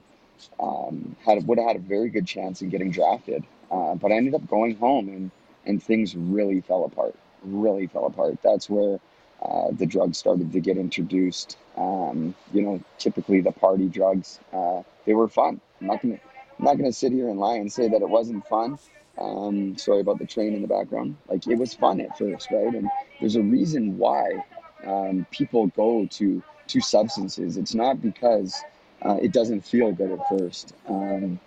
um, 0.58 1.16
had 1.24 1.46
would 1.46 1.58
have 1.58 1.68
had 1.68 1.76
a 1.76 1.80
very 1.80 2.08
good 2.08 2.26
chance 2.26 2.62
in 2.62 2.70
getting 2.70 2.90
drafted. 2.90 3.44
Uh, 3.70 3.94
but 3.94 4.12
I 4.12 4.16
ended 4.16 4.34
up 4.34 4.46
going 4.48 4.76
home 4.76 5.08
and, 5.08 5.30
and 5.66 5.82
things 5.82 6.16
really 6.16 6.60
fell 6.60 6.84
apart, 6.84 7.14
really 7.42 7.86
fell 7.86 8.06
apart. 8.06 8.38
That's 8.42 8.68
where 8.68 8.98
uh, 9.42 9.68
the 9.72 9.86
drugs 9.86 10.18
started 10.18 10.52
to 10.52 10.60
get 10.60 10.76
introduced. 10.78 11.58
Um, 11.76 12.34
you 12.52 12.62
know, 12.62 12.80
typically 12.98 13.40
the 13.40 13.52
party 13.52 13.88
drugs, 13.88 14.40
uh, 14.52 14.82
they 15.04 15.14
were 15.14 15.28
fun. 15.28 15.60
I'm 15.80 15.86
not 15.86 16.02
gonna, 16.02 16.18
I'm 16.58 16.64
not 16.64 16.76
gonna 16.76 16.92
sit 16.92 17.12
here 17.12 17.28
and 17.28 17.38
lie 17.38 17.56
and 17.56 17.72
say 17.72 17.88
that 17.88 18.02
it 18.02 18.08
wasn't 18.08 18.46
fun. 18.46 18.78
Um, 19.18 19.76
sorry 19.78 20.00
about 20.00 20.18
the 20.18 20.26
train 20.26 20.54
in 20.54 20.62
the 20.62 20.68
background. 20.68 21.16
Like 21.28 21.46
it 21.46 21.56
was 21.56 21.74
fun 21.74 22.00
at 22.00 22.18
first, 22.18 22.50
right? 22.50 22.74
And 22.74 22.88
there's 23.20 23.36
a 23.36 23.42
reason 23.42 23.96
why 23.98 24.44
um, 24.84 25.26
people 25.30 25.68
go 25.68 26.06
to 26.12 26.42
to 26.68 26.80
substances. 26.80 27.56
It's 27.56 27.74
not 27.74 28.00
because 28.00 28.60
uh, 29.02 29.18
it 29.20 29.32
doesn't 29.32 29.62
feel 29.62 29.92
good 29.92 30.10
at 30.12 30.28
first. 30.28 30.74
Um, 30.88 31.38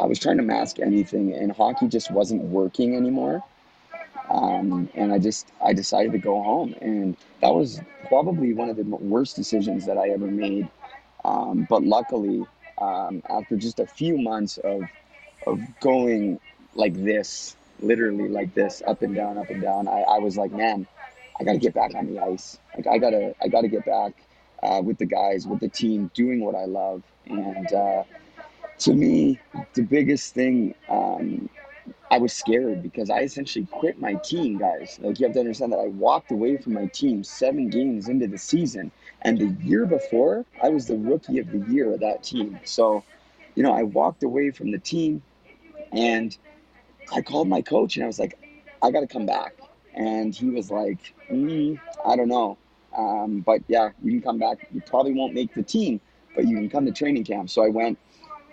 I 0.00 0.06
was 0.06 0.18
trying 0.18 0.38
to 0.38 0.42
mask 0.42 0.80
anything, 0.80 1.32
and 1.34 1.52
hockey 1.52 1.88
just 1.88 2.10
wasn't 2.10 2.42
working 2.42 2.96
anymore. 2.96 3.42
Um, 4.28 4.88
and 4.94 5.12
I 5.12 5.18
just 5.18 5.48
I 5.62 5.72
decided 5.72 6.12
to 6.12 6.18
go 6.18 6.42
home, 6.42 6.74
and 6.80 7.16
that 7.40 7.52
was 7.54 7.80
probably 8.08 8.52
one 8.54 8.68
of 8.68 8.76
the 8.76 8.84
worst 8.84 9.36
decisions 9.36 9.86
that 9.86 9.98
I 9.98 10.10
ever 10.10 10.26
made. 10.26 10.68
Um, 11.24 11.66
but 11.68 11.82
luckily, 11.84 12.46
um, 12.80 13.22
after 13.28 13.56
just 13.56 13.80
a 13.80 13.86
few 13.86 14.18
months 14.18 14.58
of 14.58 14.84
of 15.46 15.60
going 15.80 16.40
like 16.74 16.94
this, 16.94 17.56
literally 17.80 18.28
like 18.28 18.54
this, 18.54 18.82
up 18.86 19.02
and 19.02 19.14
down, 19.14 19.38
up 19.38 19.50
and 19.50 19.62
down. 19.62 19.88
I, 19.88 20.02
I 20.02 20.18
was 20.18 20.36
like, 20.36 20.52
man, 20.52 20.86
I 21.38 21.44
got 21.44 21.52
to 21.52 21.58
get 21.58 21.74
back 21.74 21.94
on 21.94 22.06
the 22.06 22.20
ice. 22.20 22.58
Like 22.76 22.86
I 22.86 22.98
gotta, 22.98 23.34
I 23.42 23.48
gotta 23.48 23.68
get 23.68 23.84
back 23.84 24.12
uh, 24.62 24.82
with 24.84 24.98
the 24.98 25.06
guys, 25.06 25.46
with 25.46 25.60
the 25.60 25.68
team, 25.68 26.10
doing 26.14 26.40
what 26.40 26.54
I 26.54 26.66
love. 26.66 27.02
And 27.26 27.72
uh, 27.72 28.04
to 28.80 28.94
me, 28.94 29.38
the 29.74 29.82
biggest 29.82 30.34
thing, 30.34 30.74
um, 30.88 31.48
I 32.10 32.18
was 32.18 32.32
scared 32.32 32.82
because 32.82 33.10
I 33.10 33.20
essentially 33.20 33.66
quit 33.70 34.00
my 34.00 34.14
team, 34.14 34.58
guys. 34.58 34.98
Like 35.02 35.20
you 35.20 35.26
have 35.26 35.34
to 35.34 35.40
understand 35.40 35.72
that 35.72 35.78
I 35.80 35.88
walked 35.88 36.30
away 36.32 36.56
from 36.56 36.74
my 36.74 36.86
team 36.86 37.24
seven 37.24 37.70
games 37.70 38.08
into 38.08 38.26
the 38.26 38.38
season, 38.38 38.92
and 39.22 39.38
the 39.38 39.48
year 39.64 39.86
before, 39.86 40.44
I 40.62 40.68
was 40.70 40.86
the 40.86 40.96
rookie 40.96 41.38
of 41.38 41.50
the 41.50 41.58
year 41.72 41.92
of 41.92 42.00
that 42.00 42.22
team. 42.22 42.58
So, 42.64 43.04
you 43.54 43.62
know, 43.62 43.72
I 43.72 43.82
walked 43.82 44.22
away 44.22 44.50
from 44.50 44.70
the 44.70 44.78
team, 44.78 45.22
and 45.92 46.36
I 47.12 47.20
called 47.22 47.48
my 47.48 47.62
coach 47.62 47.96
and 47.96 48.04
I 48.04 48.06
was 48.06 48.18
like, 48.18 48.38
I 48.82 48.90
got 48.90 49.00
to 49.00 49.06
come 49.06 49.26
back. 49.26 49.54
and 49.94 50.34
he 50.34 50.48
was 50.50 50.70
like, 50.70 51.14
mm, 51.30 51.78
I 52.04 52.16
don't 52.16 52.28
know. 52.28 52.56
Um, 52.96 53.40
but 53.40 53.62
yeah, 53.68 53.90
you 54.02 54.12
can 54.12 54.22
come 54.22 54.38
back. 54.38 54.58
You 54.72 54.80
probably 54.80 55.12
won't 55.12 55.34
make 55.34 55.52
the 55.54 55.62
team, 55.62 56.00
but 56.34 56.46
you 56.46 56.56
can 56.56 56.70
come 56.70 56.86
to 56.86 56.92
training 56.92 57.24
camp. 57.24 57.50
So 57.50 57.64
I 57.64 57.68
went. 57.68 57.98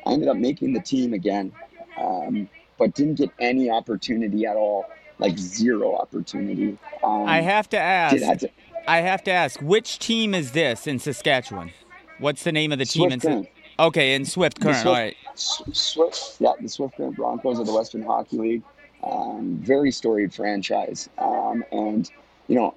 I 0.06 0.14
ended 0.14 0.30
up 0.30 0.38
making 0.38 0.74
the 0.74 0.80
team 0.80 1.14
again, 1.14 1.52
um, 1.98 2.50
but 2.78 2.94
didn't 2.96 3.16
get 3.16 3.30
any 3.40 3.70
opportunity 3.70 4.46
at 4.46 4.56
all. 4.56 4.86
Like 5.20 5.38
zero 5.38 5.96
opportunity. 5.96 6.78
Um, 7.04 7.28
I 7.28 7.42
have 7.42 7.70
to 7.70 7.80
ask. 8.26 8.40
to- 8.42 8.50
I 8.88 9.02
have 9.02 9.24
to 9.26 9.32
ask, 9.32 9.60
which 9.62 10.00
team 10.00 10.34
is 10.34 10.54
this 10.54 10.88
in 10.88 11.00
Saskatchewan? 11.00 11.72
What's 12.20 12.44
the 12.44 12.52
name 12.52 12.72
of 12.72 12.80
the 12.80 12.86
team? 12.86 13.10
Swift 13.10 13.26
in 13.26 13.32
Current. 13.32 13.50
okay, 13.80 14.16
in 14.16 14.26
Swift 14.26 14.60
Current. 14.62 14.78
Swift- 14.78 14.88
All 14.88 14.94
right. 14.94 15.16
Swift, 15.36 16.38
yeah, 16.40 16.54
the 16.60 16.70
Swift 16.70 16.96
Current 16.98 17.16
Broncos 17.16 17.60
of 17.60 17.68
the 17.68 17.74
Western 17.74 18.02
Hockey 18.04 18.38
League. 18.38 18.64
Um, 19.04 19.58
very 19.62 19.92
storied 19.92 20.34
franchise. 20.34 21.10
Um, 21.20 21.64
and, 21.72 22.10
you 22.48 22.56
know, 22.56 22.74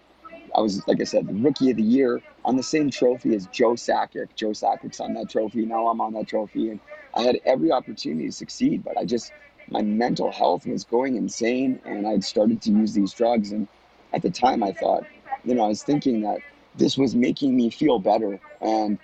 I 0.55 0.61
was, 0.61 0.87
like 0.87 1.01
I 1.01 1.05
said, 1.05 1.27
the 1.27 1.33
rookie 1.33 1.71
of 1.71 1.77
the 1.77 1.83
year 1.83 2.21
on 2.45 2.57
the 2.57 2.63
same 2.63 2.91
trophy 2.91 3.35
as 3.35 3.47
Joe 3.47 3.73
Sakic. 3.73 4.29
Joe 4.35 4.51
Sakic's 4.51 5.01
on 5.01 5.15
that 5.15 5.31
trophy. 5.31 5.65
Now 5.65 5.87
I'm 5.89 6.01
on 6.01 6.13
that 6.15 6.27
trophy. 6.29 6.71
And 6.71 6.81
I 7.15 7.23
had 7.23 7.41
every 7.47 7.71
opportunity 7.73 8.27
to 8.27 8.33
succeed, 8.33 8.85
but 8.85 8.99
I 8.99 9.05
just, 9.05 9.33
my 9.69 9.81
mental 9.81 10.31
health 10.31 10.67
was 10.67 10.85
going 10.85 11.17
insane. 11.17 11.81
And 11.85 12.07
I'd 12.07 12.25
started 12.25 12.61
to 12.63 12.73
use 12.73 12.93
these 12.93 13.13
drugs. 13.13 13.53
And 13.53 13.67
at 14.13 14.23
the 14.23 14.31
time, 14.31 14.63
I 14.63 14.73
thought, 14.73 15.05
you 15.45 15.55
know, 15.55 15.65
I 15.65 15.69
was 15.69 15.83
thinking 15.83 16.23
that 16.23 16.39
this 16.77 16.97
was 16.97 17.15
making 17.15 17.57
me 17.57 17.71
feel 17.71 17.99
better. 17.99 18.39
And, 18.61 18.99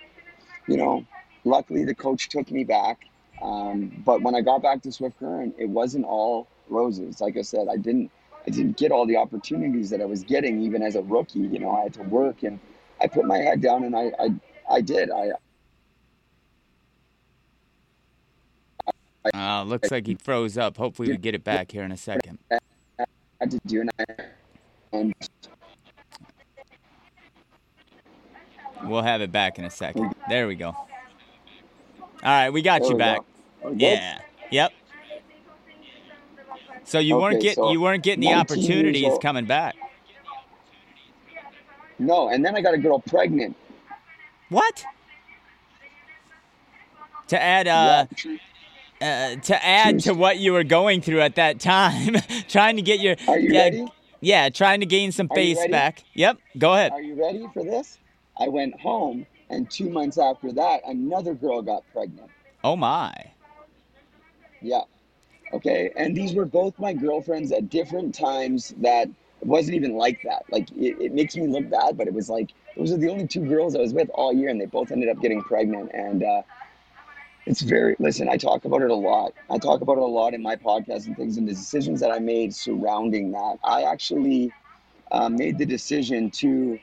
you 0.67 0.77
know, 0.77 1.05
luckily 1.43 1.85
the 1.85 1.95
coach 1.95 2.29
took 2.29 2.51
me 2.51 2.63
back. 2.63 3.05
Um, 3.41 4.01
but 4.05 4.21
when 4.21 4.35
I 4.35 4.41
got 4.41 4.61
back 4.61 4.81
to 4.83 4.91
Swift 4.91 5.19
Current, 5.19 5.55
it 5.57 5.69
wasn't 5.69 6.05
all 6.05 6.47
roses. 6.69 7.21
Like 7.21 7.37
I 7.37 7.41
said, 7.41 7.67
I 7.71 7.77
didn't 7.77 8.11
I 8.45 8.49
didn't 8.49 8.77
get 8.77 8.91
all 8.91 9.05
the 9.05 9.17
opportunities 9.17 9.89
that 9.89 9.99
I 9.99 10.05
was 10.05 10.23
getting 10.23 10.61
even 10.61 10.81
as 10.81 10.95
a 10.95 11.01
rookie. 11.01 11.39
You 11.39 11.59
know, 11.59 11.71
I 11.71 11.83
had 11.83 11.93
to 11.95 12.03
work 12.03 12.43
and 12.43 12.59
I 13.01 13.07
put 13.07 13.25
my 13.25 13.37
head 13.37 13.61
down 13.61 13.83
and 13.83 13.95
I 13.95 14.11
I, 14.19 14.29
I 14.69 14.81
did. 14.81 15.11
I 15.11 15.31
Uh, 19.33 19.63
looks 19.63 19.91
like 19.91 20.07
he 20.07 20.15
froze 20.15 20.57
up. 20.57 20.77
Hopefully, 20.77 21.09
we 21.09 21.17
get 21.17 21.35
it 21.35 21.43
back 21.43 21.71
here 21.71 21.83
in 21.83 21.91
a 21.91 21.97
second. 21.97 22.39
had 23.39 23.51
to 23.51 23.59
do 23.65 23.81
and 23.81 23.89
I 23.99 24.05
and 24.93 25.13
We'll 28.87 29.01
have 29.01 29.21
it 29.21 29.31
back 29.31 29.59
in 29.59 29.65
a 29.65 29.69
second. 29.69 30.13
There 30.29 30.47
we 30.47 30.55
go. 30.55 30.69
All 30.69 30.87
right, 32.23 32.49
we 32.49 32.61
got 32.61 32.81
there 32.81 32.89
you 32.89 32.95
we 32.95 32.99
back. 32.99 33.21
go. 33.61 33.69
Yeah. 33.75 34.19
Yep. 34.51 34.71
So 36.83 36.99
you 36.99 37.17
weren't 37.17 37.35
Okay, 37.37 37.43
getting 37.49 37.63
so 37.63 37.71
you 37.71 37.81
weren't 37.81 38.03
getting 38.03 38.21
the 38.21 38.33
opportunities 38.33 39.17
coming 39.21 39.45
back. 39.45 39.75
No, 41.99 42.29
and 42.29 42.45
then 42.45 42.55
I 42.55 42.61
got 42.61 42.73
a 42.73 42.77
girl 42.77 42.99
pregnant. 42.99 43.55
What? 44.49 44.85
To 47.27 47.41
add 47.41 47.67
uh, 47.67 48.05
yeah, 49.01 49.35
uh 49.35 49.41
to 49.41 49.65
add 49.65 49.99
to 50.01 50.13
what 50.13 50.37
you 50.37 50.53
were 50.53 50.63
going 50.63 51.01
through 51.01 51.19
at 51.21 51.35
that 51.35 51.59
time, 51.59 52.15
trying 52.47 52.77
to 52.77 52.81
get 52.81 53.01
your 53.01 53.15
Are 53.27 53.37
you 53.37 53.51
yeah, 53.51 53.63
ready? 53.63 53.85
yeah, 54.21 54.49
trying 54.49 54.79
to 54.79 54.85
gain 54.85 55.11
some 55.11 55.27
Are 55.29 55.35
face 55.35 55.67
back. 55.67 56.03
Yep. 56.13 56.37
Go 56.57 56.73
ahead. 56.73 56.93
Are 56.93 57.01
you 57.01 57.15
ready 57.15 57.47
for 57.53 57.63
this? 57.65 57.97
I 58.39 58.47
went 58.47 58.79
home, 58.79 59.25
and 59.49 59.69
two 59.69 59.89
months 59.89 60.17
after 60.17 60.51
that, 60.53 60.81
another 60.85 61.33
girl 61.33 61.61
got 61.61 61.83
pregnant. 61.91 62.29
Oh 62.63 62.75
my. 62.75 63.13
Yeah. 64.61 64.81
Okay. 65.53 65.91
And 65.95 66.15
these 66.15 66.33
were 66.33 66.45
both 66.45 66.77
my 66.79 66.93
girlfriends 66.93 67.51
at 67.51 67.69
different 67.69 68.13
times 68.13 68.73
that 68.79 69.07
it 69.07 69.47
wasn't 69.47 69.75
even 69.75 69.95
like 69.95 70.21
that. 70.23 70.43
Like, 70.51 70.69
it, 70.71 70.99
it 70.99 71.13
makes 71.13 71.35
me 71.35 71.47
look 71.47 71.69
bad, 71.69 71.97
but 71.97 72.07
it 72.07 72.13
was 72.13 72.29
like, 72.29 72.49
those 72.75 72.91
are 72.91 72.97
the 72.97 73.09
only 73.09 73.27
two 73.27 73.45
girls 73.45 73.75
I 73.75 73.79
was 73.79 73.93
with 73.93 74.09
all 74.13 74.33
year, 74.33 74.49
and 74.49 74.59
they 74.59 74.65
both 74.65 74.91
ended 74.91 75.09
up 75.09 75.21
getting 75.21 75.41
pregnant. 75.41 75.91
And 75.93 76.23
uh, 76.23 76.41
it's 77.45 77.61
very, 77.61 77.95
listen, 77.99 78.27
I 78.29 78.37
talk 78.37 78.65
about 78.65 78.81
it 78.81 78.89
a 78.89 78.95
lot. 78.95 79.33
I 79.49 79.57
talk 79.57 79.81
about 79.81 79.97
it 79.97 80.03
a 80.03 80.05
lot 80.05 80.33
in 80.33 80.41
my 80.41 80.55
podcast 80.55 81.05
and 81.05 81.15
things, 81.15 81.37
and 81.37 81.47
the 81.47 81.53
decisions 81.53 81.99
that 82.01 82.11
I 82.11 82.19
made 82.19 82.53
surrounding 82.53 83.31
that. 83.31 83.57
I 83.63 83.83
actually 83.83 84.51
uh, 85.11 85.29
made 85.29 85.57
the 85.57 85.65
decision 85.65 86.29
to 86.31 86.79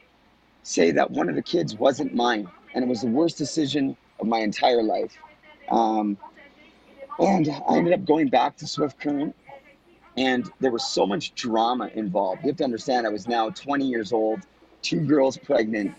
say 0.65 0.91
that 0.91 1.11
one 1.11 1.29
of 1.29 1.37
the 1.37 1.43
kids 1.43 1.77
wasn't 1.77 2.15
mine, 2.15 2.49
and 2.75 2.83
it 2.83 2.89
was 2.89 3.03
the 3.03 3.07
worst 3.07 3.39
decision 3.39 3.97
of 4.19 4.27
my 4.27 4.39
entire 4.39 4.83
life. 4.83 5.17
Um, 5.69 6.19
and 7.21 7.49
I 7.69 7.77
ended 7.77 7.93
up 7.93 8.05
going 8.05 8.29
back 8.29 8.57
to 8.57 8.67
Swift 8.67 8.99
Current, 8.99 9.37
and 10.17 10.51
there 10.61 10.73
was 10.73 10.85
so 10.85 11.07
much 11.07 11.35
drama 11.35 11.91
involved. 11.95 12.43
You 12.43 12.49
have 12.49 12.57
to 12.57 12.65
understand, 12.65 13.07
I 13.07 13.11
was 13.11 13.29
now 13.29 13.51
20 13.51 13.85
years 13.87 14.13
old, 14.13 14.41
two 14.83 15.01
girls 15.01 15.37
pregnant, 15.37 15.95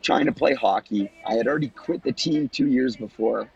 trying 0.00 0.26
to 0.26 0.32
play 0.32 0.54
hockey. 0.54 1.10
I 1.26 1.34
had 1.34 1.46
already 1.46 1.68
quit 1.68 2.02
the 2.02 2.12
team 2.12 2.48
two 2.48 2.68
years 2.68 2.96
before, 2.96 3.50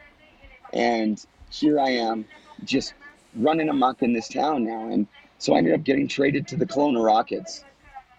and 0.73 1.25
here 1.51 1.79
I 1.79 1.91
am, 1.91 2.25
just 2.65 2.95
running 3.37 3.69
amok 3.69 4.03
in 4.03 4.13
this 4.13 4.29
town 4.29 4.65
now. 4.65 4.89
And 4.91 5.07
so 5.39 5.55
I 5.55 5.59
ended 5.59 5.75
up 5.75 5.85
getting 5.85 6.09
traded 6.09 6.49
to 6.49 6.57
the 6.57 6.67
Kelowna 6.67 7.05
Rockets. 7.05 7.65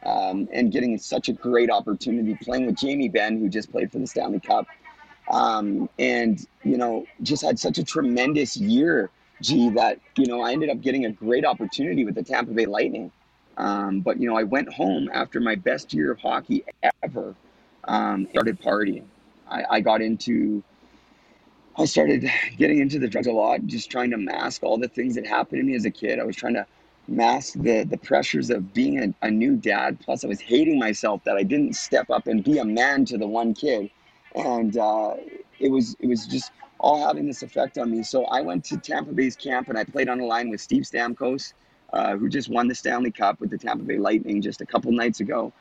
Um, 0.05 0.47
and 0.53 0.71
getting 0.71 0.97
such 0.97 1.27
a 1.27 1.33
great 1.33 1.69
opportunity 1.69 2.37
playing 2.41 2.65
with 2.65 2.77
Jamie 2.77 3.09
Benn, 3.09 3.37
who 3.37 3.49
just 3.49 3.69
played 3.71 3.91
for 3.91 3.99
the 3.99 4.07
Stanley 4.07 4.39
Cup. 4.39 4.65
Um, 5.29 5.89
and 5.99 6.45
you 6.63 6.77
know 6.77 7.05
just 7.21 7.43
had 7.43 7.59
such 7.59 7.77
a 7.77 7.83
tremendous 7.83 8.57
year 8.57 9.11
gee 9.41 9.69
that 9.69 9.99
you 10.17 10.25
know 10.25 10.41
i 10.41 10.51
ended 10.51 10.69
up 10.69 10.81
getting 10.81 11.05
a 11.05 11.11
great 11.11 11.45
opportunity 11.45 12.03
with 12.03 12.15
the 12.15 12.23
tampa 12.23 12.51
bay 12.51 12.65
lightning. 12.65 13.11
Um, 13.57 14.01
but 14.01 14.19
you 14.19 14.27
know 14.27 14.37
i 14.37 14.43
went 14.43 14.73
home 14.73 15.09
after 15.13 15.39
my 15.39 15.55
best 15.55 15.93
year 15.93 16.11
of 16.11 16.19
hockey 16.19 16.63
ever 17.03 17.35
um, 17.85 18.27
started 18.31 18.59
partying. 18.61 19.03
I, 19.49 19.63
I 19.69 19.81
got 19.81 20.01
into 20.01 20.63
i 21.77 21.85
started 21.85 22.29
getting 22.57 22.79
into 22.79 22.97
the 22.97 23.07
drugs 23.07 23.27
a 23.27 23.31
lot 23.31 23.65
just 23.65 23.91
trying 23.91 24.09
to 24.11 24.17
mask 24.17 24.63
all 24.63 24.77
the 24.77 24.87
things 24.87 25.15
that 25.15 25.27
happened 25.27 25.61
to 25.61 25.63
me 25.63 25.75
as 25.75 25.85
a 25.85 25.91
kid. 25.91 26.19
I 26.19 26.23
was 26.23 26.35
trying 26.35 26.55
to 26.55 26.65
mask 27.09 27.55
the 27.55 27.83
the 27.83 27.97
pressures 27.97 28.49
of 28.49 28.73
being 28.73 28.99
a, 29.03 29.27
a 29.27 29.31
new 29.31 29.55
dad 29.55 29.99
plus 29.99 30.23
i 30.23 30.27
was 30.27 30.39
hating 30.39 30.77
myself 30.79 31.23
that 31.23 31.35
i 31.35 31.43
didn't 31.43 31.73
step 31.73 32.09
up 32.09 32.27
and 32.27 32.43
be 32.43 32.57
a 32.57 32.65
man 32.65 33.05
to 33.05 33.17
the 33.17 33.27
one 33.27 33.53
kid 33.53 33.89
and 34.35 34.77
uh, 34.77 35.15
it 35.59 35.69
was 35.69 35.95
it 35.99 36.07
was 36.07 36.25
just 36.25 36.51
all 36.79 37.05
having 37.05 37.27
this 37.27 37.43
effect 37.43 37.77
on 37.77 37.91
me. 37.91 38.03
So 38.03 38.25
I 38.25 38.41
went 38.41 38.63
to 38.65 38.77
Tampa 38.77 39.11
Bay's 39.11 39.35
camp 39.35 39.67
and 39.69 39.77
I 39.77 39.83
played 39.83 40.09
on 40.09 40.19
a 40.19 40.25
line 40.25 40.49
with 40.49 40.61
Steve 40.61 40.83
Stamkos, 40.83 41.53
uh, 41.91 42.15
who 42.15 42.29
just 42.29 42.49
won 42.49 42.67
the 42.67 42.75
Stanley 42.75 43.11
Cup 43.11 43.39
with 43.39 43.49
the 43.49 43.57
Tampa 43.57 43.83
Bay 43.83 43.97
Lightning 43.97 44.41
just 44.41 44.61
a 44.61 44.65
couple 44.65 44.91
nights 44.91 45.19
ago. 45.19 45.51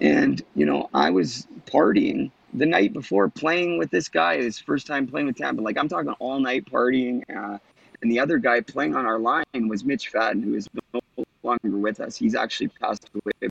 And 0.00 0.42
you 0.54 0.66
know, 0.66 0.90
I 0.92 1.10
was 1.10 1.46
partying 1.66 2.30
the 2.52 2.66
night 2.66 2.92
before, 2.92 3.28
playing 3.28 3.78
with 3.78 3.90
this 3.90 4.08
guy. 4.08 4.36
His 4.36 4.58
first 4.58 4.86
time 4.86 5.06
playing 5.06 5.26
with 5.26 5.36
Tampa. 5.36 5.62
Like 5.62 5.78
I'm 5.78 5.88
talking 5.88 6.12
all 6.18 6.40
night 6.40 6.66
partying. 6.66 7.22
Uh, 7.34 7.58
and 8.04 8.12
the 8.12 8.20
other 8.20 8.36
guy 8.36 8.60
playing 8.60 8.94
on 8.94 9.06
our 9.06 9.18
line 9.18 9.44
was 9.66 9.82
Mitch 9.82 10.12
Fadden, 10.12 10.44
who 10.44 10.54
is 10.54 10.68
no 10.92 11.00
longer 11.42 11.78
with 11.78 12.00
us. 12.00 12.16
He's 12.16 12.34
actually 12.34 12.68
passed 12.68 13.08
away 13.14 13.32
of 13.40 13.50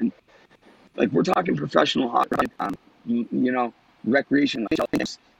an 0.00 0.12
like 0.96 1.12
we're 1.12 1.22
talking 1.22 1.56
professional 1.56 2.08
hockey, 2.08 2.46
um, 2.58 2.74
you, 3.04 3.28
you 3.30 3.52
know, 3.52 3.74
recreation, 4.04 4.66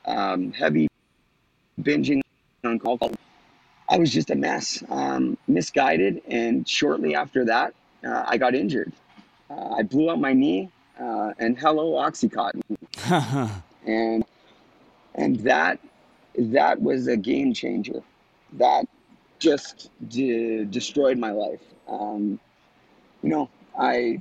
um, 0.04 0.52
heavy 0.52 0.86
binging 1.80 2.20
on 2.64 2.78
alcohol. 2.84 3.12
I 3.88 3.96
was 3.96 4.12
just 4.12 4.28
a 4.28 4.34
mess, 4.34 4.82
um, 4.90 5.38
misguided, 5.48 6.20
and 6.28 6.68
shortly 6.68 7.14
after 7.14 7.46
that, 7.46 7.72
uh, 8.06 8.24
I 8.26 8.36
got 8.36 8.54
injured. 8.54 8.92
Uh, 9.48 9.76
I 9.78 9.82
blew 9.82 10.10
out 10.10 10.20
my 10.20 10.34
knee, 10.34 10.68
uh, 11.00 11.32
and 11.38 11.58
hello 11.58 11.92
OxyContin, 11.92 12.60
and 13.86 14.24
and 15.14 15.36
that 15.40 15.78
that 16.38 16.80
was 16.80 17.08
a 17.08 17.16
game 17.16 17.52
changer. 17.52 18.02
That 18.54 18.86
just 19.38 19.90
de- 20.08 20.64
destroyed 20.64 21.18
my 21.18 21.30
life. 21.30 21.62
Um, 21.88 22.40
you 23.22 23.30
know, 23.30 23.50
I 23.78 24.20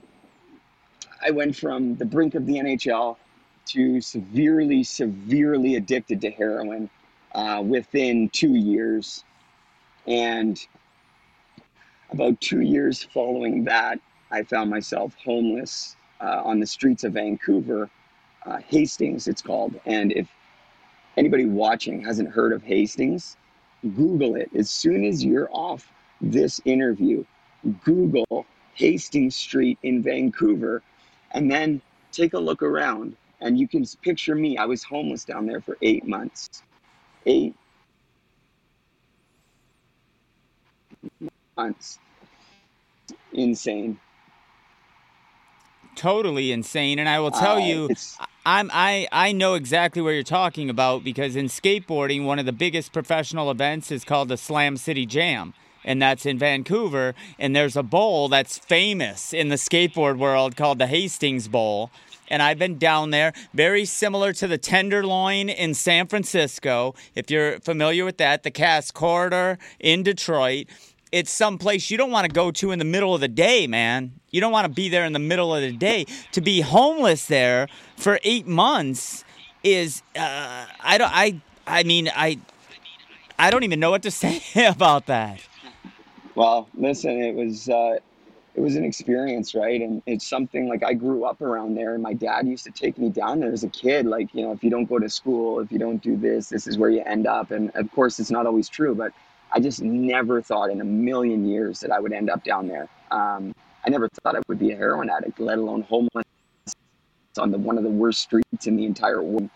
I 1.26 1.32
went 1.32 1.56
from 1.56 1.96
the 1.96 2.06
brink 2.06 2.36
of 2.36 2.46
the 2.46 2.56
NHL 2.56 3.18
to 3.68 4.02
severely, 4.02 4.84
severely 4.84 5.76
addicted 5.76 6.22
to 6.22 6.32
heroin 6.32 6.90
uh, 7.34 7.62
within 7.66 8.30
two 8.30 8.56
years. 8.56 9.24
And 10.08 10.60
about 12.12 12.40
two 12.40 12.62
years 12.62 13.04
following 13.04 13.66
that, 13.66 14.00
I 14.32 14.44
found 14.44 14.70
myself 14.70 15.16
homeless 15.24 15.96
uh, 16.22 16.42
on 16.44 16.60
the 16.60 16.66
streets 16.66 17.04
of 17.04 17.14
Vancouver, 17.14 17.90
uh, 18.46 18.60
Hastings, 18.68 19.28
it's 19.28 19.42
called. 19.42 19.80
And 19.86 20.12
if 20.14 20.28
anybody 21.18 21.46
watching 21.46 22.02
hasn't 22.02 22.30
heard 22.30 22.54
of 22.54 22.64
Hastings, 22.64 23.38
Google 23.96 24.36
it. 24.36 24.50
As 24.56 24.70
soon 24.70 25.04
as 25.04 25.24
you're 25.24 25.50
off 25.52 25.92
this 26.22 26.62
interview, 26.66 27.26
Google 27.84 28.46
Hastings 28.76 29.36
Street 29.36 29.78
in 29.84 30.02
Vancouver 30.02 30.82
and 31.32 31.52
then 31.52 31.82
take 32.12 32.34
a 32.34 32.40
look 32.40 32.62
around 32.64 33.16
and 33.42 33.60
you 33.60 33.68
can 33.68 33.86
picture 34.02 34.34
me 34.34 34.58
i 34.58 34.66
was 34.66 34.82
homeless 34.82 35.26
down 35.26 35.46
there 35.46 35.60
for 35.60 35.78
eight 35.82 36.08
months 36.08 36.64
eight 37.26 37.54
months. 41.58 42.00
Insane. 43.34 44.00
Totally 45.98 46.52
insane, 46.52 47.00
and 47.00 47.10
I 47.10 47.20
will 47.20 47.32
tell 47.32 47.58
Uh, 47.58 47.68
you, 47.68 47.90
I'm 48.46 48.70
I 48.72 49.08
I 49.12 49.32
know 49.34 49.56
exactly 49.56 50.02
what 50.02 50.12
you're 50.12 50.24
talking 50.24 50.70
about 50.70 51.04
because 51.04 51.36
in 51.36 51.48
skateboarding, 51.48 52.24
one 52.24 52.40
of 52.40 52.46
the 52.46 52.54
biggest 52.54 52.94
professional 52.94 53.52
events 53.52 53.92
is 53.92 54.06
called 54.06 54.30
the 54.30 54.38
Slam 54.38 54.78
City 54.78 55.06
Jam. 55.06 55.54
And 55.84 56.02
that's 56.02 56.26
in 56.26 56.38
Vancouver. 56.38 57.16
And 57.40 57.56
there's 57.56 57.78
a 57.78 57.84
bowl 57.84 58.28
that's 58.28 58.58
famous 58.58 59.34
in 59.34 59.48
the 59.48 59.56
skateboard 59.56 60.18
world 60.18 60.58
called 60.58 60.80
the 60.80 60.88
Hastings 60.88 61.48
Bowl. 61.48 61.92
And 62.28 62.44
I've 62.44 62.60
been 62.60 62.78
down 62.78 63.12
there, 63.12 63.32
very 63.54 63.86
similar 63.86 64.34
to 64.34 64.48
the 64.48 64.58
Tenderloin 64.58 65.48
in 65.48 65.74
San 65.74 66.08
Francisco. 66.08 66.94
If 67.16 67.32
you're 67.32 67.62
familiar 67.62 68.04
with 68.04 68.18
that, 68.18 68.44
the 68.44 68.52
Cass 68.52 68.92
Corridor 68.92 69.58
in 69.80 70.04
Detroit. 70.04 70.68
It's 71.12 71.32
some 71.32 71.58
place 71.58 71.90
you 71.90 71.98
don't 71.98 72.12
want 72.12 72.26
to 72.26 72.32
go 72.32 72.52
to 72.52 72.72
in 72.72 72.80
the 72.80 72.86
middle 72.86 73.14
of 73.16 73.22
the 73.22 73.28
day, 73.28 73.68
man. 73.68 74.20
You 74.32 74.42
don't 74.42 74.52
want 74.52 74.66
to 74.66 74.74
be 74.74 74.90
there 74.90 75.06
in 75.06 75.14
the 75.14 75.20
middle 75.20 75.56
of 75.56 75.62
the 75.62 75.72
day. 75.72 76.06
To 76.34 76.42
be 76.42 76.62
homeless 76.62 77.28
there 77.28 77.68
for 77.96 78.20
eight 78.24 78.48
months 78.48 79.24
is 79.64 80.04
uh, 80.16 80.66
I 80.80 80.98
don't 80.98 81.12
I 81.14 81.42
I 81.66 81.84
mean 81.84 82.10
I 82.14 82.40
I 83.40 83.52
don't 83.52 83.64
even 83.64 83.80
know 83.80 83.92
what 83.92 84.04
to 84.04 84.12
say 84.24 84.42
about 84.66 85.06
that. 85.08 85.42
Well, 86.36 86.70
listen, 86.76 87.20
it 87.22 87.36
was 87.36 87.70
uh, 87.70 87.98
it 88.58 88.62
was 88.62 88.76
an 88.76 88.84
experience, 88.84 89.54
right? 89.56 89.82
And 89.82 90.02
it's 90.06 90.28
something 90.28 90.68
like 90.68 90.84
I 90.84 90.94
grew 90.94 91.26
up 91.26 91.42
around 91.42 91.76
there, 91.76 91.94
and 91.94 92.04
my 92.04 92.14
dad 92.14 92.48
used 92.48 92.64
to 92.66 92.72
take 92.72 92.98
me 92.98 93.10
down 93.10 93.40
there 93.40 93.52
as 93.52 93.64
a 93.64 93.70
kid. 93.70 94.06
Like, 94.08 94.34
you 94.34 94.42
know, 94.42 94.52
if 94.52 94.64
you 94.64 94.70
don't 94.70 94.86
go 94.86 95.00
to 95.00 95.10
school, 95.10 95.60
if 95.60 95.72
you 95.72 95.78
don't 95.80 96.02
do 96.02 96.18
this, 96.18 96.50
this 96.50 96.68
is 96.68 96.78
where 96.78 96.90
you 96.90 97.04
end 97.06 97.28
up. 97.28 97.52
And 97.52 97.72
of 97.76 97.92
course, 97.92 98.20
it's 98.20 98.32
not 98.32 98.46
always 98.46 98.68
true, 98.68 98.96
but 98.96 99.14
I 99.58 99.60
just 99.60 99.82
never 99.82 100.40
thought 100.40 100.70
in 100.70 100.82
a 100.82 100.86
million 100.86 101.44
years 101.44 101.80
that 101.80 101.90
I 101.90 102.00
would 102.00 102.14
end 102.14 102.30
up 102.30 102.44
down 102.44 102.68
there. 102.68 102.88
Um, 103.10 103.56
I 103.84 103.90
never 103.90 104.08
thought 104.08 104.36
I 104.36 104.40
would 104.48 104.60
be 104.60 104.72
a 104.72 104.76
heroin 104.76 105.10
addict, 105.10 105.40
let 105.40 105.58
alone 105.58 105.82
homeless 105.82 106.26
on 107.40 107.50
the 107.50 107.58
one 107.58 107.76
of 107.76 107.84
the 107.84 107.90
worst 107.90 108.22
streets 108.22 108.68
in 108.68 108.78
the 108.78 108.86
entire 108.86 109.24
world. 109.24 109.50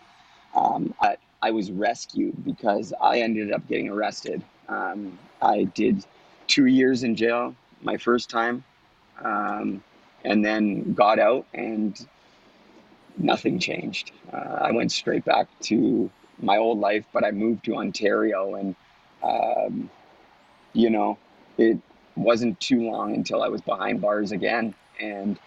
Um, 0.56 0.92
I, 1.00 1.18
I 1.40 1.52
was 1.52 1.70
rescued 1.70 2.44
because 2.44 2.92
I 3.00 3.20
ended 3.20 3.52
up 3.52 3.64
getting 3.68 3.90
arrested. 3.90 4.42
Um, 4.68 5.16
I 5.40 5.64
did 5.72 6.04
two 6.48 6.66
years 6.66 7.04
in 7.04 7.14
jail 7.14 7.54
my 7.82 7.96
first 7.96 8.28
time, 8.28 8.64
um, 9.22 9.84
and 10.24 10.44
then 10.44 10.94
got 10.94 11.20
out, 11.20 11.46
and 11.54 12.08
nothing 13.18 13.60
changed. 13.60 14.10
Uh, 14.32 14.58
I 14.62 14.72
went 14.72 14.90
straight 14.90 15.24
back 15.24 15.46
to 15.60 16.10
my 16.40 16.56
old 16.56 16.80
life, 16.80 17.04
but 17.12 17.24
I 17.24 17.30
moved 17.30 17.66
to 17.66 17.76
Ontario, 17.76 18.56
and 18.56 18.74
um, 19.22 19.90
you 20.72 20.90
know, 20.90 21.18
it 21.58 21.78
wasn't 22.16 22.58
too 22.60 22.90
long 22.90 23.14
until 23.14 23.42
I 23.42 23.48
was 23.48 23.60
behind 23.60 24.00
bars 24.00 24.32
again, 24.32 24.74
and 25.00 25.38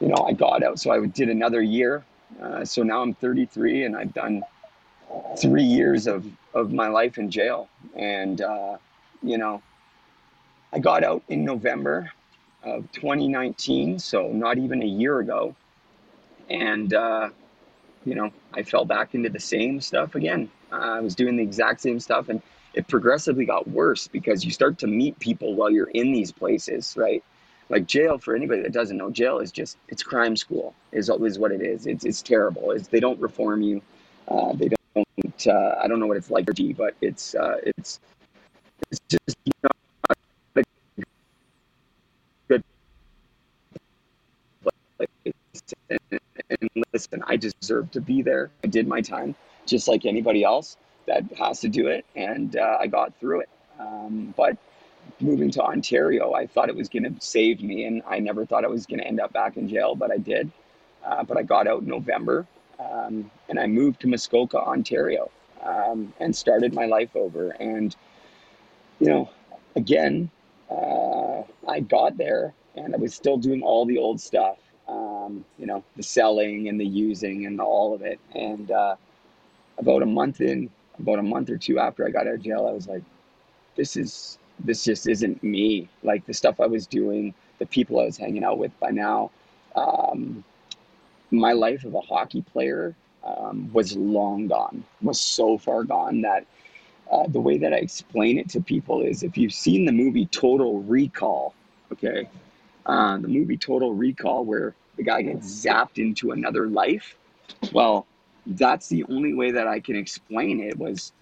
you 0.00 0.08
know, 0.08 0.26
I 0.26 0.32
got 0.32 0.62
out. 0.62 0.78
So 0.78 0.90
I 0.90 1.04
did 1.06 1.28
another 1.28 1.62
year. 1.62 2.04
Uh, 2.42 2.64
so 2.64 2.82
now 2.82 3.02
I'm 3.02 3.14
33, 3.14 3.84
and 3.84 3.96
I've 3.96 4.12
done 4.12 4.42
three 5.38 5.62
years 5.64 6.06
of 6.06 6.26
of 6.54 6.72
my 6.72 6.88
life 6.88 7.18
in 7.18 7.30
jail, 7.30 7.68
and 7.94 8.40
uh, 8.40 8.76
you 9.22 9.38
know, 9.38 9.62
I 10.72 10.78
got 10.78 11.04
out 11.04 11.22
in 11.28 11.44
November 11.44 12.10
of 12.62 12.90
2019, 12.92 13.98
so 13.98 14.28
not 14.32 14.58
even 14.58 14.82
a 14.82 14.86
year 14.86 15.18
ago, 15.18 15.54
and 16.48 16.92
uh, 16.92 17.30
you 18.04 18.14
know, 18.14 18.30
I 18.52 18.62
fell 18.62 18.84
back 18.84 19.14
into 19.14 19.30
the 19.30 19.40
same 19.40 19.80
stuff 19.80 20.14
again. 20.14 20.50
Uh, 20.72 20.76
I 20.76 21.00
was 21.00 21.14
doing 21.14 21.36
the 21.36 21.42
exact 21.42 21.80
same 21.80 22.00
stuff, 22.00 22.28
and 22.28 22.42
it 22.74 22.88
progressively 22.88 23.44
got 23.44 23.68
worse 23.68 24.08
because 24.08 24.44
you 24.44 24.50
start 24.50 24.78
to 24.78 24.86
meet 24.86 25.18
people 25.18 25.54
while 25.54 25.70
you're 25.70 25.90
in 25.90 26.12
these 26.12 26.32
places, 26.32 26.94
right? 26.96 27.22
Like 27.70 27.86
jail, 27.86 28.18
for 28.18 28.36
anybody 28.36 28.62
that 28.62 28.72
doesn't 28.72 28.96
know, 28.96 29.10
jail 29.10 29.38
is 29.38 29.50
just 29.50 29.78
it's 29.88 30.02
crime 30.02 30.36
school 30.36 30.74
is 30.92 31.08
is 31.08 31.38
what 31.38 31.52
it 31.52 31.62
is. 31.62 31.86
It's 31.86 32.04
it's 32.04 32.20
terrible. 32.20 32.72
It's, 32.72 32.88
they 32.88 33.00
don't 33.00 33.18
reform 33.20 33.62
you. 33.62 33.80
Uh, 34.28 34.52
they 34.52 34.68
don't. 34.68 35.46
Uh, 35.46 35.74
I 35.82 35.88
don't 35.88 36.00
know 36.00 36.06
what 36.06 36.16
it's 36.16 36.30
like, 36.30 36.46
but 36.76 36.94
it's 37.00 37.34
uh, 37.34 37.56
it's 37.64 38.00
it's 38.90 39.00
just 39.08 39.36
place. 40.54 40.66
And, 45.88 46.20
and 46.50 46.84
listen, 46.92 47.22
I 47.26 47.36
deserve 47.36 47.90
to 47.92 48.00
be 48.00 48.22
there. 48.22 48.50
I 48.62 48.66
did 48.66 48.86
my 48.86 49.00
time, 49.00 49.34
just 49.66 49.88
like 49.88 50.04
anybody 50.04 50.44
else 50.44 50.76
that 51.06 51.24
has 51.38 51.60
to 51.60 51.68
do 51.68 51.88
it, 51.88 52.04
and 52.16 52.56
uh, 52.56 52.78
I 52.80 52.86
got 52.86 53.18
through 53.18 53.40
it. 53.40 53.48
Um, 53.78 54.34
but 54.36 54.56
moving 55.20 55.50
to 55.52 55.62
Ontario, 55.62 56.32
I 56.32 56.46
thought 56.46 56.68
it 56.68 56.76
was 56.76 56.88
going 56.88 57.02
to 57.02 57.14
save 57.20 57.62
me, 57.62 57.84
and 57.84 58.02
I 58.06 58.18
never 58.18 58.46
thought 58.46 58.64
I 58.64 58.68
was 58.68 58.86
going 58.86 59.00
to 59.00 59.06
end 59.06 59.20
up 59.20 59.32
back 59.32 59.56
in 59.56 59.68
jail, 59.68 59.94
but 59.94 60.10
I 60.10 60.18
did. 60.18 60.50
Uh, 61.04 61.22
but 61.22 61.36
I 61.36 61.42
got 61.42 61.66
out 61.66 61.82
in 61.82 61.88
November, 61.88 62.46
um, 62.78 63.30
and 63.48 63.58
I 63.60 63.66
moved 63.66 64.00
to 64.00 64.08
Muskoka, 64.08 64.58
Ontario, 64.58 65.30
um, 65.62 66.12
and 66.18 66.34
started 66.34 66.72
my 66.72 66.86
life 66.86 67.14
over. 67.14 67.50
And 67.50 67.94
you 69.00 69.08
know, 69.08 69.30
again, 69.76 70.30
uh, 70.70 71.42
I 71.68 71.80
got 71.80 72.16
there, 72.16 72.54
and 72.74 72.94
I 72.94 72.98
was 72.98 73.14
still 73.14 73.36
doing 73.36 73.62
all 73.62 73.84
the 73.84 73.98
old 73.98 74.20
stuff. 74.20 74.58
Um, 74.88 75.44
you 75.58 75.66
know, 75.66 75.82
the 75.96 76.02
selling 76.02 76.68
and 76.68 76.78
the 76.78 76.86
using 76.86 77.46
and 77.46 77.60
all 77.60 77.94
of 77.94 78.02
it. 78.02 78.20
And 78.34 78.70
uh, 78.70 78.96
about 79.78 80.02
a 80.02 80.06
month 80.06 80.40
in, 80.40 80.70
about 81.04 81.18
a 81.18 81.22
month 81.22 81.50
or 81.50 81.58
two 81.58 81.78
after 81.78 82.06
I 82.06 82.10
got 82.10 82.26
out 82.26 82.34
of 82.34 82.42
jail, 82.42 82.66
I 82.66 82.72
was 82.72 82.88
like, 82.88 83.02
this 83.76 83.96
is 83.96 84.38
this 84.60 84.84
just 84.84 85.08
isn't 85.08 85.42
me. 85.42 85.88
Like 86.02 86.26
the 86.26 86.34
stuff 86.34 86.60
I 86.60 86.66
was 86.66 86.86
doing, 86.86 87.34
the 87.58 87.66
people 87.66 88.00
I 88.00 88.04
was 88.04 88.16
hanging 88.16 88.44
out 88.44 88.58
with 88.58 88.72
by 88.80 88.90
now, 88.90 89.30
um, 89.76 90.44
my 91.30 91.52
life 91.52 91.84
of 91.84 91.94
a 91.94 92.00
hockey 92.00 92.42
player 92.42 92.94
um, 93.24 93.70
was 93.72 93.96
long 93.96 94.48
gone, 94.48 94.84
was 95.02 95.20
so 95.20 95.58
far 95.58 95.84
gone 95.84 96.22
that 96.22 96.46
uh, 97.10 97.26
the 97.28 97.40
way 97.40 97.58
that 97.58 97.72
I 97.72 97.76
explain 97.76 98.38
it 98.38 98.48
to 98.50 98.60
people 98.60 99.02
is 99.02 99.22
if 99.22 99.36
you've 99.36 99.52
seen 99.52 99.84
the 99.84 99.92
movie 99.92 100.26
Total 100.26 100.80
Recall, 100.82 101.54
okay, 101.92 102.28
uh, 102.86 103.18
the 103.18 103.28
movie 103.28 103.56
Total 103.56 103.92
Recall 103.92 104.44
where 104.44 104.74
the 104.96 105.02
guy 105.02 105.22
gets 105.22 105.46
zapped 105.46 105.98
into 105.98 106.30
another 106.30 106.68
life, 106.68 107.16
well, 107.72 108.06
that's 108.46 108.88
the 108.88 109.04
only 109.08 109.34
way 109.34 109.52
that 109.52 109.66
I 109.66 109.80
can 109.80 109.96
explain 109.96 110.60
it 110.60 110.78
was 110.78 111.12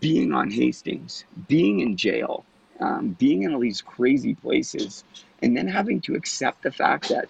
being 0.00 0.32
on 0.32 0.50
Hastings, 0.50 1.24
being 1.48 1.80
in 1.80 1.96
jail, 1.96 2.44
um, 2.80 3.10
being 3.18 3.42
in 3.42 3.54
all 3.54 3.60
these 3.60 3.82
crazy 3.82 4.34
places, 4.34 5.04
and 5.42 5.56
then 5.56 5.68
having 5.68 6.00
to 6.02 6.14
accept 6.14 6.62
the 6.62 6.72
fact 6.72 7.08
that 7.08 7.28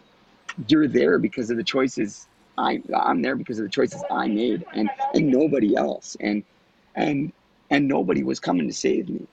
you're 0.68 0.88
there 0.88 1.18
because 1.18 1.50
of 1.50 1.56
the 1.56 1.64
choices 1.64 2.28
I 2.58 2.82
I'm 2.94 3.22
there 3.22 3.36
because 3.36 3.58
of 3.58 3.64
the 3.64 3.70
choices 3.70 4.02
I 4.10 4.28
made, 4.28 4.64
and 4.74 4.90
and 5.14 5.28
nobody 5.28 5.76
else, 5.76 6.16
and 6.20 6.44
and 6.94 7.32
and 7.70 7.88
nobody 7.88 8.22
was 8.22 8.40
coming 8.40 8.68
to 8.68 8.74
save 8.74 9.08
me. 9.08 9.26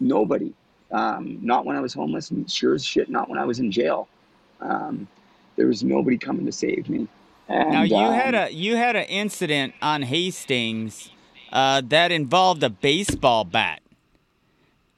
Nobody. 0.00 0.54
Um, 0.92 1.40
not 1.42 1.64
when 1.66 1.76
I 1.76 1.80
was 1.80 1.94
homeless, 1.94 2.30
and 2.30 2.50
sure 2.50 2.74
as 2.74 2.84
shit, 2.84 3.10
not 3.10 3.28
when 3.28 3.38
I 3.38 3.44
was 3.44 3.58
in 3.58 3.72
jail. 3.72 4.08
Um, 4.60 5.08
there 5.56 5.66
was 5.66 5.82
nobody 5.82 6.18
coming 6.18 6.46
to 6.46 6.52
save 6.52 6.88
me. 6.88 7.08
And, 7.48 7.70
Now 7.70 7.82
you 7.82 7.96
um, 7.96 8.12
had 8.14 8.34
a 8.34 8.52
you 8.52 8.76
had 8.76 8.96
an 8.96 9.04
incident 9.04 9.74
on 9.80 10.02
Hastings 10.02 11.10
uh, 11.52 11.82
that 11.86 12.10
involved 12.10 12.62
a 12.62 12.70
baseball 12.70 13.44
bat. 13.44 13.80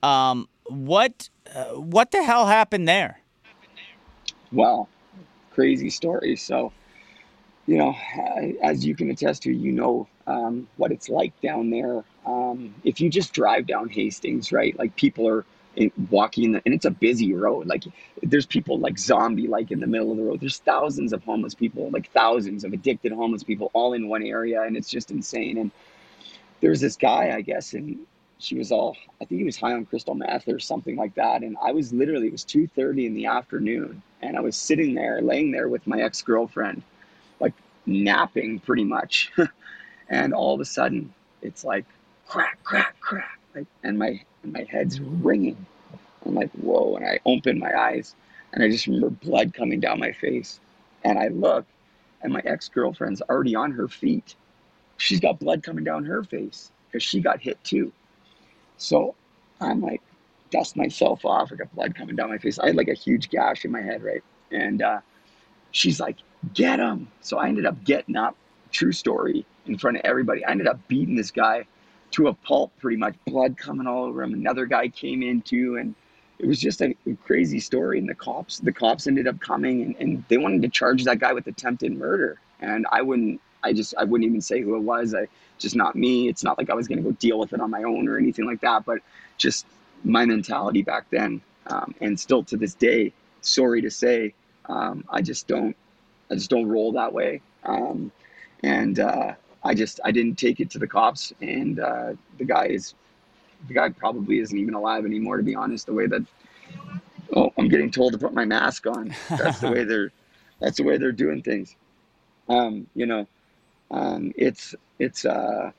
Um, 0.02 0.48
what 0.66 1.28
uh, 1.54 1.64
what 1.74 2.10
the 2.10 2.22
hell 2.22 2.46
happened 2.46 2.88
there? 2.88 3.20
Well, 4.50 4.88
crazy 5.52 5.90
story. 5.90 6.36
So, 6.36 6.72
you 7.66 7.76
know, 7.76 7.94
as 8.62 8.86
you 8.86 8.94
can 8.94 9.10
attest 9.10 9.42
to, 9.42 9.52
you 9.52 9.72
know 9.72 10.08
um, 10.26 10.68
what 10.76 10.92
it's 10.92 11.08
like 11.08 11.38
down 11.40 11.70
there. 11.70 12.04
Um, 12.24 12.74
if 12.84 13.00
you 13.00 13.10
just 13.10 13.32
drive 13.32 13.66
down 13.66 13.88
Hastings, 13.88 14.52
right? 14.52 14.78
Like 14.78 14.94
people 14.96 15.28
are 15.28 15.44
in, 15.78 15.92
walking, 16.10 16.56
and 16.56 16.74
it's 16.74 16.84
a 16.84 16.90
busy 16.90 17.32
road. 17.32 17.66
Like 17.66 17.84
there's 18.22 18.46
people 18.46 18.78
like 18.78 18.98
zombie, 18.98 19.46
like 19.46 19.70
in 19.70 19.80
the 19.80 19.86
middle 19.86 20.10
of 20.10 20.18
the 20.18 20.24
road. 20.24 20.40
There's 20.40 20.58
thousands 20.58 21.12
of 21.12 21.24
homeless 21.24 21.54
people, 21.54 21.88
like 21.90 22.10
thousands 22.10 22.64
of 22.64 22.72
addicted 22.72 23.12
homeless 23.12 23.44
people, 23.44 23.70
all 23.72 23.94
in 23.94 24.08
one 24.08 24.22
area, 24.24 24.62
and 24.62 24.76
it's 24.76 24.90
just 24.90 25.10
insane. 25.10 25.56
And 25.56 25.70
there's 26.60 26.80
this 26.80 26.96
guy, 26.96 27.32
I 27.34 27.40
guess, 27.42 27.72
and 27.72 27.98
she 28.38 28.56
was 28.56 28.72
all 28.72 28.96
I 29.20 29.24
think 29.24 29.38
he 29.40 29.44
was 29.44 29.56
high 29.56 29.72
on 29.72 29.84
crystal 29.86 30.14
meth 30.14 30.48
or 30.48 30.58
something 30.58 30.96
like 30.96 31.14
that. 31.14 31.42
And 31.42 31.56
I 31.62 31.72
was 31.72 31.92
literally 31.92 32.26
it 32.26 32.32
was 32.32 32.44
two 32.44 32.66
thirty 32.66 33.06
in 33.06 33.14
the 33.14 33.26
afternoon, 33.26 34.02
and 34.20 34.36
I 34.36 34.40
was 34.40 34.56
sitting 34.56 34.94
there, 34.94 35.22
laying 35.22 35.52
there 35.52 35.68
with 35.68 35.86
my 35.86 36.02
ex 36.02 36.22
girlfriend, 36.22 36.82
like 37.40 37.54
napping 37.86 38.58
pretty 38.60 38.84
much. 38.84 39.32
and 40.08 40.34
all 40.34 40.54
of 40.54 40.60
a 40.60 40.64
sudden, 40.64 41.14
it's 41.42 41.64
like 41.64 41.84
crack, 42.26 42.58
crack, 42.64 42.96
crack, 43.00 43.37
like, 43.54 43.66
and 43.82 43.98
my 43.98 44.20
and 44.42 44.52
my 44.52 44.66
head's 44.70 45.00
ringing. 45.00 45.66
I'm 46.24 46.34
like, 46.34 46.50
whoa! 46.52 46.96
And 46.96 47.06
I 47.06 47.20
open 47.24 47.58
my 47.58 47.78
eyes, 47.78 48.14
and 48.52 48.62
I 48.62 48.68
just 48.68 48.86
remember 48.86 49.10
blood 49.10 49.54
coming 49.54 49.80
down 49.80 49.98
my 49.98 50.12
face. 50.12 50.60
And 51.04 51.18
I 51.18 51.28
look, 51.28 51.64
and 52.22 52.32
my 52.32 52.42
ex 52.44 52.68
girlfriend's 52.68 53.22
already 53.22 53.54
on 53.54 53.70
her 53.72 53.88
feet. 53.88 54.34
She's 54.96 55.20
got 55.20 55.38
blood 55.38 55.62
coming 55.62 55.84
down 55.84 56.04
her 56.04 56.22
face 56.22 56.72
because 56.86 57.02
she 57.02 57.20
got 57.20 57.40
hit 57.40 57.62
too. 57.62 57.92
So 58.76 59.14
I'm 59.60 59.80
like, 59.80 60.02
dust 60.50 60.76
myself 60.76 61.24
off. 61.24 61.52
I 61.52 61.56
got 61.56 61.74
blood 61.74 61.94
coming 61.94 62.16
down 62.16 62.30
my 62.30 62.38
face. 62.38 62.58
I 62.58 62.66
had 62.66 62.76
like 62.76 62.88
a 62.88 62.94
huge 62.94 63.30
gash 63.30 63.64
in 63.64 63.70
my 63.70 63.82
head, 63.82 64.02
right? 64.02 64.22
And 64.50 64.82
uh, 64.82 65.00
she's 65.70 66.00
like, 66.00 66.16
"Get 66.54 66.78
him!" 66.78 67.08
So 67.20 67.38
I 67.38 67.48
ended 67.48 67.66
up 67.66 67.82
getting 67.84 68.16
up. 68.16 68.36
True 68.70 68.92
story 68.92 69.46
in 69.66 69.78
front 69.78 69.96
of 69.96 70.02
everybody. 70.04 70.44
I 70.44 70.50
ended 70.50 70.66
up 70.66 70.78
beating 70.88 71.16
this 71.16 71.30
guy 71.30 71.66
to 72.12 72.28
a 72.28 72.34
pulp, 72.34 72.72
pretty 72.78 72.96
much. 72.96 73.14
Blood 73.26 73.56
coming 73.56 73.86
all 73.86 74.04
over 74.04 74.22
him. 74.22 74.34
Another 74.34 74.66
guy 74.66 74.88
came 74.88 75.22
in 75.22 75.42
too, 75.42 75.76
and 75.76 75.94
it 76.38 76.46
was 76.46 76.60
just 76.60 76.80
a, 76.80 76.94
crazy 77.24 77.60
story. 77.60 77.98
And 77.98 78.08
the 78.08 78.14
cops, 78.14 78.58
the 78.58 78.72
cops 78.72 79.06
ended 79.06 79.26
up 79.26 79.40
coming, 79.40 79.82
and, 79.82 79.96
and 79.98 80.24
they 80.28 80.38
wanted 80.38 80.62
to 80.62 80.68
charge 80.68 81.04
that 81.04 81.18
guy 81.18 81.32
with 81.32 81.46
attempted 81.46 81.92
murder. 81.92 82.40
And 82.60 82.86
I 82.90 83.02
wouldn't. 83.02 83.40
I 83.62 83.72
just 83.72 83.94
I 83.98 84.04
wouldn't 84.04 84.28
even 84.28 84.40
say 84.40 84.60
who 84.60 84.76
it 84.76 84.82
was. 84.82 85.14
I 85.14 85.26
just 85.58 85.74
not 85.74 85.96
me. 85.96 86.28
It's 86.28 86.44
not 86.44 86.58
like 86.58 86.70
I 86.70 86.74
was 86.74 86.86
going 86.86 86.98
to 86.98 87.04
go 87.04 87.12
deal 87.12 87.38
with 87.38 87.52
it 87.52 87.60
on 87.60 87.70
my 87.70 87.82
own 87.82 88.08
or 88.08 88.16
anything 88.16 88.46
like 88.46 88.60
that. 88.60 88.84
But 88.84 88.98
just 89.36 89.66
my 90.04 90.24
mentality 90.24 90.82
back 90.82 91.06
then, 91.10 91.40
um, 91.66 91.94
and 92.00 92.18
still 92.18 92.44
to 92.44 92.56
this 92.56 92.74
day, 92.74 93.12
sorry 93.40 93.82
to 93.82 93.90
say, 93.90 94.34
um, 94.66 95.04
I 95.08 95.22
just 95.22 95.46
don't, 95.48 95.76
I 96.30 96.34
just 96.34 96.50
don't 96.50 96.68
roll 96.68 96.92
that 96.92 97.12
way. 97.12 97.40
Um, 97.64 98.12
and 98.62 98.98
uh, 98.98 99.34
I 99.64 99.74
just, 99.74 100.00
I 100.04 100.10
didn't 100.10 100.36
take 100.36 100.60
it 100.60 100.70
to 100.70 100.78
the 100.78 100.86
cops, 100.86 101.32
and 101.40 101.80
uh, 101.80 102.12
the 102.38 102.44
guy 102.44 102.66
is, 102.66 102.94
the 103.66 103.74
guy 103.74 103.88
probably 103.88 104.38
isn't 104.38 104.56
even 104.56 104.74
alive 104.74 105.04
anymore, 105.04 105.36
to 105.36 105.42
be 105.42 105.54
honest. 105.54 105.86
The 105.86 105.92
way 105.92 106.06
that, 106.06 106.24
oh, 107.34 107.52
I'm 107.58 107.68
getting 107.68 107.90
told 107.90 108.12
to 108.12 108.18
put 108.18 108.32
my 108.32 108.44
mask 108.44 108.86
on. 108.86 109.14
That's 109.28 109.60
the 109.60 109.70
way 109.70 109.84
they're, 109.90 110.12
that's 110.60 110.76
the 110.76 110.84
way 110.84 110.96
they're 110.96 111.12
doing 111.12 111.42
things. 111.42 111.74
Um, 112.48 112.86
you 112.94 113.06
know, 113.06 113.26
um, 113.90 114.32
it's, 114.36 114.74
it's, 114.98 115.24
uh, 115.24 115.72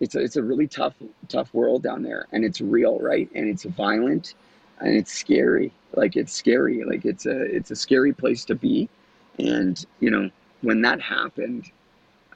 it's 0.00 0.14
a, 0.14 0.20
it's 0.20 0.36
a 0.36 0.42
really 0.42 0.66
tough 0.66 0.94
tough 1.28 1.52
world 1.54 1.82
down 1.82 2.02
there 2.02 2.26
and 2.32 2.44
it's 2.44 2.60
real 2.60 2.98
right 2.98 3.28
and 3.34 3.48
it's 3.48 3.64
violent 3.64 4.34
and 4.80 4.94
it's 4.94 5.12
scary 5.12 5.72
like 5.94 6.16
it's 6.16 6.32
scary 6.32 6.84
like 6.84 7.04
it's 7.04 7.26
a 7.26 7.42
it's 7.44 7.70
a 7.70 7.76
scary 7.76 8.12
place 8.12 8.44
to 8.44 8.54
be 8.54 8.88
and 9.38 9.86
you 10.00 10.10
know 10.10 10.30
when 10.62 10.82
that 10.82 11.00
happened 11.00 11.70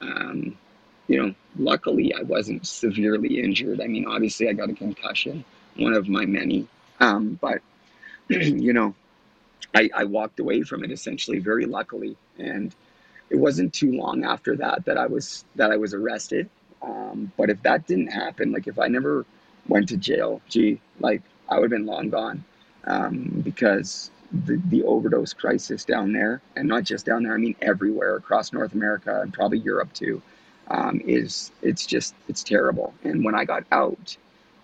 um, 0.01 0.57
you 1.07 1.21
know 1.21 1.33
luckily 1.57 2.13
i 2.13 2.21
wasn't 2.23 2.65
severely 2.65 3.39
injured. 3.39 3.81
I 3.81 3.87
mean 3.87 4.05
obviously 4.07 4.49
i 4.49 4.53
got 4.53 4.69
a 4.69 4.73
concussion 4.73 5.43
one 5.77 5.93
of 5.93 6.07
my 6.09 6.25
many. 6.25 6.67
Um, 6.99 7.39
but 7.41 7.61
you 8.29 8.73
know 8.73 8.95
I, 9.73 9.89
I 9.95 10.03
walked 10.03 10.39
away 10.39 10.63
from 10.63 10.83
it 10.83 10.91
essentially 10.91 11.39
very 11.39 11.65
luckily. 11.65 12.17
And 12.37 12.75
it 13.29 13.37
wasn't 13.37 13.73
too 13.73 13.93
long 13.93 14.25
after 14.25 14.55
that 14.57 14.85
that 14.85 14.97
i 14.97 15.07
was 15.07 15.45
that 15.55 15.71
i 15.71 15.77
was 15.77 15.93
arrested. 15.93 16.49
Um, 16.81 17.31
but 17.37 17.49
if 17.49 17.61
that 17.63 17.85
didn't 17.87 18.07
happen, 18.07 18.51
like 18.51 18.67
if 18.67 18.79
I 18.79 18.87
never 18.87 19.25
went 19.67 19.89
to 19.89 19.97
jail, 19.97 20.41
gee, 20.49 20.81
like 20.99 21.21
I 21.47 21.55
would 21.55 21.71
have 21.71 21.71
been 21.71 21.85
long 21.85 22.09
gone. 22.09 22.43
Um, 22.85 23.41
because 23.43 24.09
the, 24.45 24.61
the 24.69 24.83
overdose 24.83 25.33
crisis 25.33 25.85
down 25.85 26.13
there, 26.13 26.41
and 26.55 26.67
not 26.67 26.83
just 26.83 27.05
down 27.05 27.23
there, 27.23 27.33
I 27.33 27.37
mean 27.37 27.55
everywhere 27.61 28.15
across 28.15 28.53
North 28.53 28.73
America 28.73 29.21
and 29.21 29.33
probably 29.33 29.59
Europe 29.59 29.93
too, 29.93 30.21
um, 30.69 31.01
is 31.05 31.51
it's 31.61 31.85
just 31.85 32.15
it's 32.27 32.43
terrible. 32.43 32.93
And 33.03 33.23
when 33.23 33.35
I 33.35 33.45
got 33.45 33.63
out, 33.71 34.15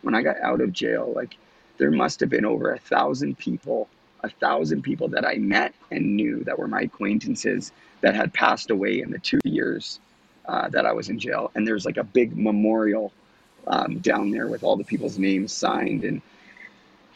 when 0.01 0.15
I 0.15 0.21
got 0.21 0.39
out 0.41 0.61
of 0.61 0.71
jail, 0.71 1.11
like 1.15 1.37
there 1.77 1.91
must 1.91 2.19
have 2.21 2.29
been 2.29 2.45
over 2.45 2.73
a 2.73 2.79
thousand 2.79 3.37
people, 3.37 3.87
a 4.23 4.29
thousand 4.29 4.81
people 4.83 5.07
that 5.09 5.25
I 5.25 5.35
met 5.35 5.73
and 5.91 6.15
knew 6.15 6.43
that 6.45 6.57
were 6.57 6.67
my 6.67 6.81
acquaintances 6.81 7.71
that 8.01 8.15
had 8.15 8.33
passed 8.33 8.69
away 8.69 9.01
in 9.01 9.11
the 9.11 9.19
two 9.19 9.39
years 9.43 9.99
uh, 10.45 10.69
that 10.69 10.85
I 10.85 10.93
was 10.93 11.09
in 11.09 11.19
jail. 11.19 11.51
And 11.55 11.67
there's 11.67 11.85
like 11.85 11.97
a 11.97 12.03
big 12.03 12.37
memorial 12.37 13.11
um, 13.67 13.99
down 13.99 14.31
there 14.31 14.47
with 14.47 14.63
all 14.63 14.77
the 14.77 14.83
people's 14.83 15.19
names 15.19 15.51
signed. 15.51 16.03
And, 16.03 16.21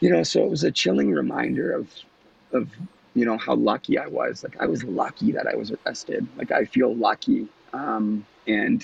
you 0.00 0.10
know, 0.10 0.22
so 0.22 0.44
it 0.44 0.50
was 0.50 0.64
a 0.64 0.70
chilling 0.70 1.10
reminder 1.12 1.72
of, 1.72 1.88
of, 2.52 2.68
you 3.14 3.24
know, 3.24 3.36
how 3.36 3.54
lucky 3.54 3.98
I 3.98 4.06
was. 4.06 4.42
Like 4.42 4.60
I 4.60 4.66
was 4.66 4.84
lucky 4.84 5.32
that 5.32 5.46
I 5.46 5.54
was 5.54 5.72
arrested. 5.72 6.26
Like 6.36 6.50
I 6.50 6.64
feel 6.64 6.94
lucky. 6.94 7.48
Um, 7.72 8.26
and, 8.46 8.82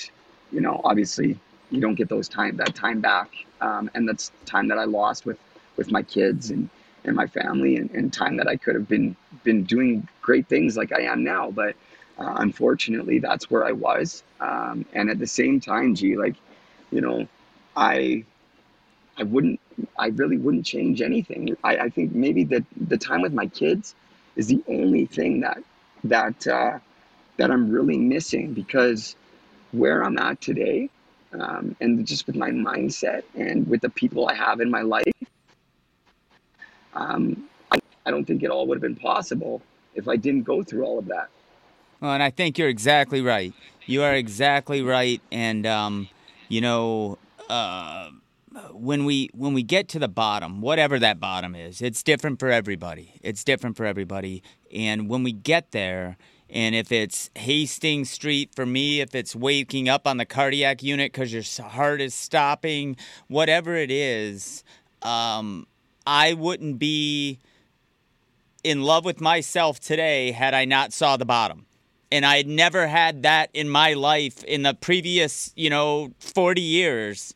you 0.52 0.61
know, 0.61 0.81
obviously 0.85 1.38
you 1.70 1.81
don't 1.81 1.94
get 1.94 2.09
those 2.09 2.28
time, 2.28 2.57
that 2.57 2.74
time 2.74 3.00
back. 3.00 3.31
Um, 3.61 3.90
and 3.94 4.09
that's 4.09 4.33
time 4.46 4.68
that 4.68 4.78
I 4.78 4.85
lost 4.85 5.26
with, 5.26 5.38
with 5.76 5.90
my 5.90 6.02
kids 6.02 6.50
and, 6.50 6.68
and 7.04 7.14
my 7.14 7.26
family 7.26 7.76
and, 7.76 7.90
and 7.90 8.12
time 8.12 8.37
that 8.37 8.48
I 8.48 8.57
could 8.57 8.74
have 8.74 8.88
been, 8.88 9.16
been 9.44 9.64
doing 9.64 10.09
great 10.22 10.48
things 10.48 10.76
like 10.76 10.92
I 10.92 11.02
am 11.02 11.24
now. 11.24 11.50
But, 11.50 11.74
uh, 12.18 12.35
unfortunately, 12.38 13.18
that's 13.18 13.50
where 13.50 13.64
I 13.64 13.72
was. 13.72 14.22
Um, 14.40 14.85
and 14.92 15.09
at 15.11 15.18
the 15.18 15.26
same 15.26 15.61
time, 15.61 15.94
gee, 15.94 16.16
like, 16.16 16.35
you 16.90 17.00
know, 17.00 17.28
I, 17.76 18.24
I 19.16 19.22
wouldn't, 19.22 19.57
I 19.98 20.08
really 20.08 20.38
wouldn't 20.38 20.66
change 20.66 21.00
anything. 21.00 21.56
I, 21.64 21.76
I 21.76 21.88
think 21.88 22.14
maybe 22.14 22.44
the 22.44 22.64
the 22.76 22.98
time 22.98 23.22
with 23.22 23.32
my 23.32 23.46
kids 23.46 23.94
is 24.36 24.46
the 24.46 24.62
only 24.68 25.06
thing 25.06 25.40
that 25.40 25.58
that 26.04 26.46
uh, 26.46 26.78
that 27.36 27.50
I'm 27.50 27.70
really 27.70 27.98
missing 27.98 28.54
because 28.54 29.16
where 29.72 30.02
I'm 30.02 30.18
at 30.18 30.40
today, 30.40 30.90
um, 31.32 31.76
and 31.80 32.06
just 32.06 32.26
with 32.26 32.36
my 32.36 32.50
mindset 32.50 33.22
and 33.34 33.66
with 33.68 33.80
the 33.80 33.90
people 33.90 34.28
I 34.28 34.34
have 34.34 34.60
in 34.60 34.70
my 34.70 34.82
life, 34.82 35.04
um, 36.94 37.48
I, 37.70 37.78
I 38.06 38.10
don't 38.10 38.24
think 38.24 38.42
it 38.42 38.50
all 38.50 38.66
would 38.66 38.76
have 38.76 38.82
been 38.82 38.96
possible 38.96 39.62
if 39.94 40.08
I 40.08 40.16
didn't 40.16 40.44
go 40.44 40.62
through 40.62 40.84
all 40.84 40.98
of 40.98 41.06
that. 41.06 41.28
Well, 42.00 42.12
and 42.12 42.22
I 42.22 42.30
think 42.30 42.58
you're 42.58 42.68
exactly 42.68 43.20
right. 43.20 43.52
You 43.86 44.02
are 44.02 44.14
exactly 44.14 44.82
right. 44.82 45.20
And 45.32 45.66
um, 45.66 46.08
you 46.48 46.60
know, 46.60 47.18
uh, 47.48 48.10
when 48.72 49.04
we 49.04 49.30
when 49.34 49.54
we 49.54 49.62
get 49.62 49.88
to 49.88 49.98
the 49.98 50.08
bottom, 50.08 50.61
whatever 50.61 50.98
that 50.98 51.20
bottom 51.20 51.54
is, 51.54 51.82
it's 51.82 52.02
different 52.02 52.38
for 52.40 52.50
everybody. 52.50 53.14
It's 53.22 53.44
different 53.44 53.76
for 53.76 53.84
everybody. 53.84 54.42
And 54.72 55.08
when 55.08 55.22
we 55.22 55.32
get 55.32 55.72
there, 55.72 56.16
and 56.50 56.74
if 56.74 56.90
it's 56.90 57.30
Hastings 57.34 58.11
Street 58.11 58.54
for 58.54 58.64
me, 58.64 59.00
if 59.00 59.14
it's 59.14 59.37
waking 59.37 59.88
up 59.88 60.06
on 60.06 60.16
the 60.16 60.24
cardiac 60.24 60.82
unit 60.82 61.12
because 61.12 61.32
your 61.32 61.42
heart 61.68 62.00
is 62.00 62.14
stopping, 62.14 62.96
whatever 63.28 63.76
it 63.76 63.90
is, 63.90 64.64
um, 65.02 65.66
I 66.06 66.32
wouldn't 66.32 66.78
be 66.78 67.38
in 68.64 68.82
love 68.82 69.04
with 69.04 69.20
myself 69.20 69.78
today 69.78 70.32
had 70.32 70.54
I 70.54 70.64
not 70.64 70.92
saw 70.92 71.16
the 71.16 71.24
bottom 71.24 71.66
and 72.11 72.24
I 72.24 72.38
had 72.38 72.46
never 72.46 72.87
had 72.87 73.22
that 73.22 73.50
in 73.52 73.68
my 73.68 73.94
life 73.94 74.42
in 74.44 74.62
the 74.62 74.74
previous, 74.74 75.52
you 75.56 75.70
know, 75.70 76.12
40 76.20 76.61
years. 76.61 77.34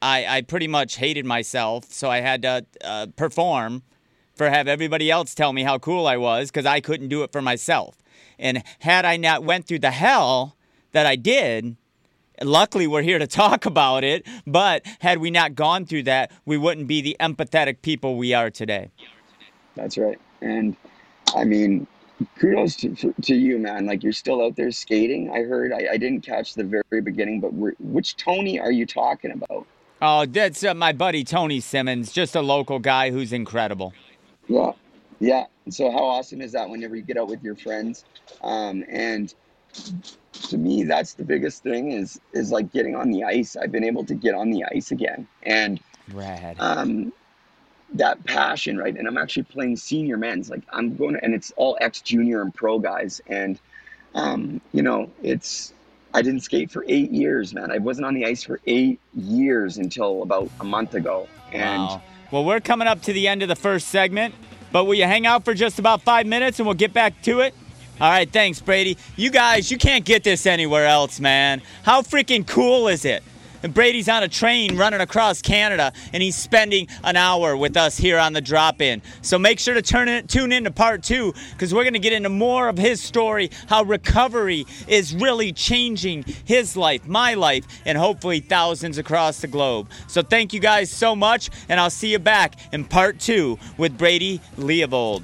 I, 0.00 0.26
I 0.26 0.42
pretty 0.42 0.68
much 0.68 0.96
hated 0.96 1.26
myself, 1.26 1.92
so 1.92 2.08
I 2.08 2.20
had 2.20 2.42
to 2.42 2.66
uh, 2.84 3.06
perform 3.16 3.82
for 4.34 4.48
have 4.48 4.68
everybody 4.68 5.10
else 5.10 5.34
tell 5.34 5.52
me 5.52 5.64
how 5.64 5.78
cool 5.78 6.06
I 6.06 6.16
was 6.16 6.50
because 6.50 6.66
I 6.66 6.80
couldn't 6.80 7.08
do 7.08 7.24
it 7.24 7.32
for 7.32 7.42
myself. 7.42 7.96
And 8.38 8.62
had 8.80 9.04
I 9.04 9.16
not 9.16 9.42
went 9.42 9.66
through 9.66 9.80
the 9.80 9.90
hell 9.90 10.56
that 10.92 11.06
I 11.06 11.16
did, 11.16 11.76
luckily 12.42 12.86
we're 12.86 13.02
here 13.02 13.18
to 13.18 13.26
talk 13.26 13.66
about 13.66 14.04
it. 14.04 14.26
But 14.46 14.86
had 15.00 15.18
we 15.18 15.30
not 15.30 15.56
gone 15.56 15.84
through 15.84 16.04
that, 16.04 16.30
we 16.46 16.56
wouldn't 16.56 16.86
be 16.86 17.00
the 17.00 17.16
empathetic 17.18 17.82
people 17.82 18.16
we 18.16 18.32
are 18.32 18.50
today. 18.50 18.90
That's 19.74 19.98
right. 19.98 20.18
And 20.40 20.76
I 21.34 21.44
mean, 21.44 21.88
kudos 22.38 22.76
to, 22.76 23.14
to 23.22 23.34
you, 23.34 23.58
man. 23.58 23.86
Like 23.86 24.04
you're 24.04 24.12
still 24.12 24.42
out 24.44 24.54
there 24.54 24.70
skating. 24.70 25.30
I 25.30 25.42
heard. 25.42 25.72
I, 25.72 25.88
I 25.92 25.96
didn't 25.96 26.20
catch 26.20 26.54
the 26.54 26.64
very 26.64 27.00
beginning, 27.02 27.40
but 27.40 27.52
which 27.80 28.16
Tony 28.16 28.60
are 28.60 28.72
you 28.72 28.86
talking 28.86 29.32
about? 29.32 29.66
Oh, 30.00 30.26
that's 30.26 30.62
uh, 30.62 30.74
my 30.74 30.92
buddy 30.92 31.24
Tony 31.24 31.60
Simmons, 31.60 32.12
just 32.12 32.36
a 32.36 32.42
local 32.42 32.78
guy 32.78 33.10
who's 33.10 33.32
incredible. 33.32 33.92
Yeah, 34.46 34.72
yeah. 35.18 35.46
So 35.70 35.90
how 35.90 36.04
awesome 36.04 36.40
is 36.40 36.52
that 36.52 36.70
whenever 36.70 36.96
you 36.96 37.02
get 37.02 37.16
out 37.16 37.28
with 37.28 37.42
your 37.42 37.56
friends? 37.56 38.04
Um, 38.42 38.84
and 38.88 39.34
to 40.48 40.56
me, 40.56 40.84
that's 40.84 41.14
the 41.14 41.24
biggest 41.24 41.62
thing 41.62 41.92
is 41.92 42.20
is 42.32 42.52
like 42.52 42.72
getting 42.72 42.94
on 42.94 43.10
the 43.10 43.24
ice. 43.24 43.56
I've 43.56 43.72
been 43.72 43.84
able 43.84 44.04
to 44.04 44.14
get 44.14 44.34
on 44.34 44.50
the 44.50 44.64
ice 44.72 44.92
again, 44.92 45.26
and 45.42 45.80
Rad. 46.12 46.56
Um, 46.58 47.12
that 47.94 48.24
passion, 48.24 48.76
right? 48.76 48.96
And 48.96 49.06
I'm 49.06 49.18
actually 49.18 49.44
playing 49.44 49.76
senior 49.76 50.16
men's. 50.16 50.50
Like 50.50 50.62
I'm 50.72 50.96
going 50.96 51.14
to, 51.14 51.24
and 51.24 51.34
it's 51.34 51.52
all 51.56 51.78
ex 51.80 52.00
junior 52.00 52.42
and 52.42 52.54
pro 52.54 52.78
guys. 52.78 53.20
And, 53.26 53.58
um, 54.14 54.60
you 54.72 54.82
know, 54.82 55.10
it's, 55.22 55.72
I 56.18 56.22
didn't 56.22 56.40
skate 56.40 56.68
for 56.68 56.84
eight 56.88 57.12
years, 57.12 57.54
man. 57.54 57.70
I 57.70 57.78
wasn't 57.78 58.04
on 58.04 58.12
the 58.12 58.26
ice 58.26 58.42
for 58.42 58.58
eight 58.66 58.98
years 59.14 59.78
until 59.78 60.24
about 60.24 60.50
a 60.58 60.64
month 60.64 60.94
ago. 60.94 61.28
And 61.52 61.82
wow. 61.82 62.02
well, 62.32 62.44
we're 62.44 62.58
coming 62.58 62.88
up 62.88 63.02
to 63.02 63.12
the 63.12 63.28
end 63.28 63.44
of 63.44 63.48
the 63.48 63.54
first 63.54 63.86
segment, 63.86 64.34
but 64.72 64.86
will 64.86 64.96
you 64.96 65.04
hang 65.04 65.26
out 65.26 65.44
for 65.44 65.54
just 65.54 65.78
about 65.78 66.02
five 66.02 66.26
minutes 66.26 66.58
and 66.58 66.66
we'll 66.66 66.74
get 66.74 66.92
back 66.92 67.22
to 67.22 67.38
it? 67.38 67.54
All 68.00 68.10
right, 68.10 68.28
thanks, 68.28 68.60
Brady. 68.60 68.98
You 69.14 69.30
guys, 69.30 69.70
you 69.70 69.78
can't 69.78 70.04
get 70.04 70.24
this 70.24 70.44
anywhere 70.44 70.86
else, 70.86 71.20
man. 71.20 71.62
How 71.84 72.02
freaking 72.02 72.44
cool 72.44 72.88
is 72.88 73.04
it 73.04 73.22
And 73.62 73.74
Brady's 73.74 74.08
on 74.08 74.22
a 74.22 74.28
train 74.28 74.76
running 74.76 75.00
across 75.00 75.42
Canada, 75.42 75.92
and 76.12 76.22
he's 76.22 76.36
spending 76.36 76.88
an 77.02 77.16
hour 77.16 77.56
with 77.56 77.76
us 77.76 77.96
here 77.96 78.18
on 78.18 78.32
the 78.32 78.40
drop 78.40 78.80
in. 78.80 79.02
So 79.22 79.38
make 79.38 79.58
sure 79.58 79.74
to 79.74 79.82
turn 79.82 80.08
in, 80.08 80.26
tune 80.26 80.52
in 80.52 80.64
to 80.64 80.70
part 80.70 81.02
two 81.02 81.34
because 81.52 81.74
we're 81.74 81.84
going 81.84 81.94
to 81.94 81.98
get 81.98 82.12
into 82.12 82.28
more 82.28 82.68
of 82.68 82.78
his 82.78 83.00
story, 83.00 83.50
how 83.68 83.82
recovery 83.82 84.66
is 84.86 85.14
really 85.14 85.52
changing 85.52 86.24
his 86.44 86.76
life, 86.76 87.06
my 87.06 87.34
life, 87.34 87.64
and 87.84 87.98
hopefully 87.98 88.40
thousands 88.40 88.98
across 88.98 89.40
the 89.40 89.48
globe. 89.48 89.90
So 90.06 90.22
thank 90.22 90.52
you 90.52 90.60
guys 90.60 90.90
so 90.90 91.16
much, 91.16 91.50
and 91.68 91.80
I'll 91.80 91.90
see 91.90 92.12
you 92.12 92.18
back 92.18 92.54
in 92.72 92.84
part 92.84 93.18
two 93.18 93.58
with 93.76 93.98
Brady 93.98 94.40
Leavold. 94.56 95.22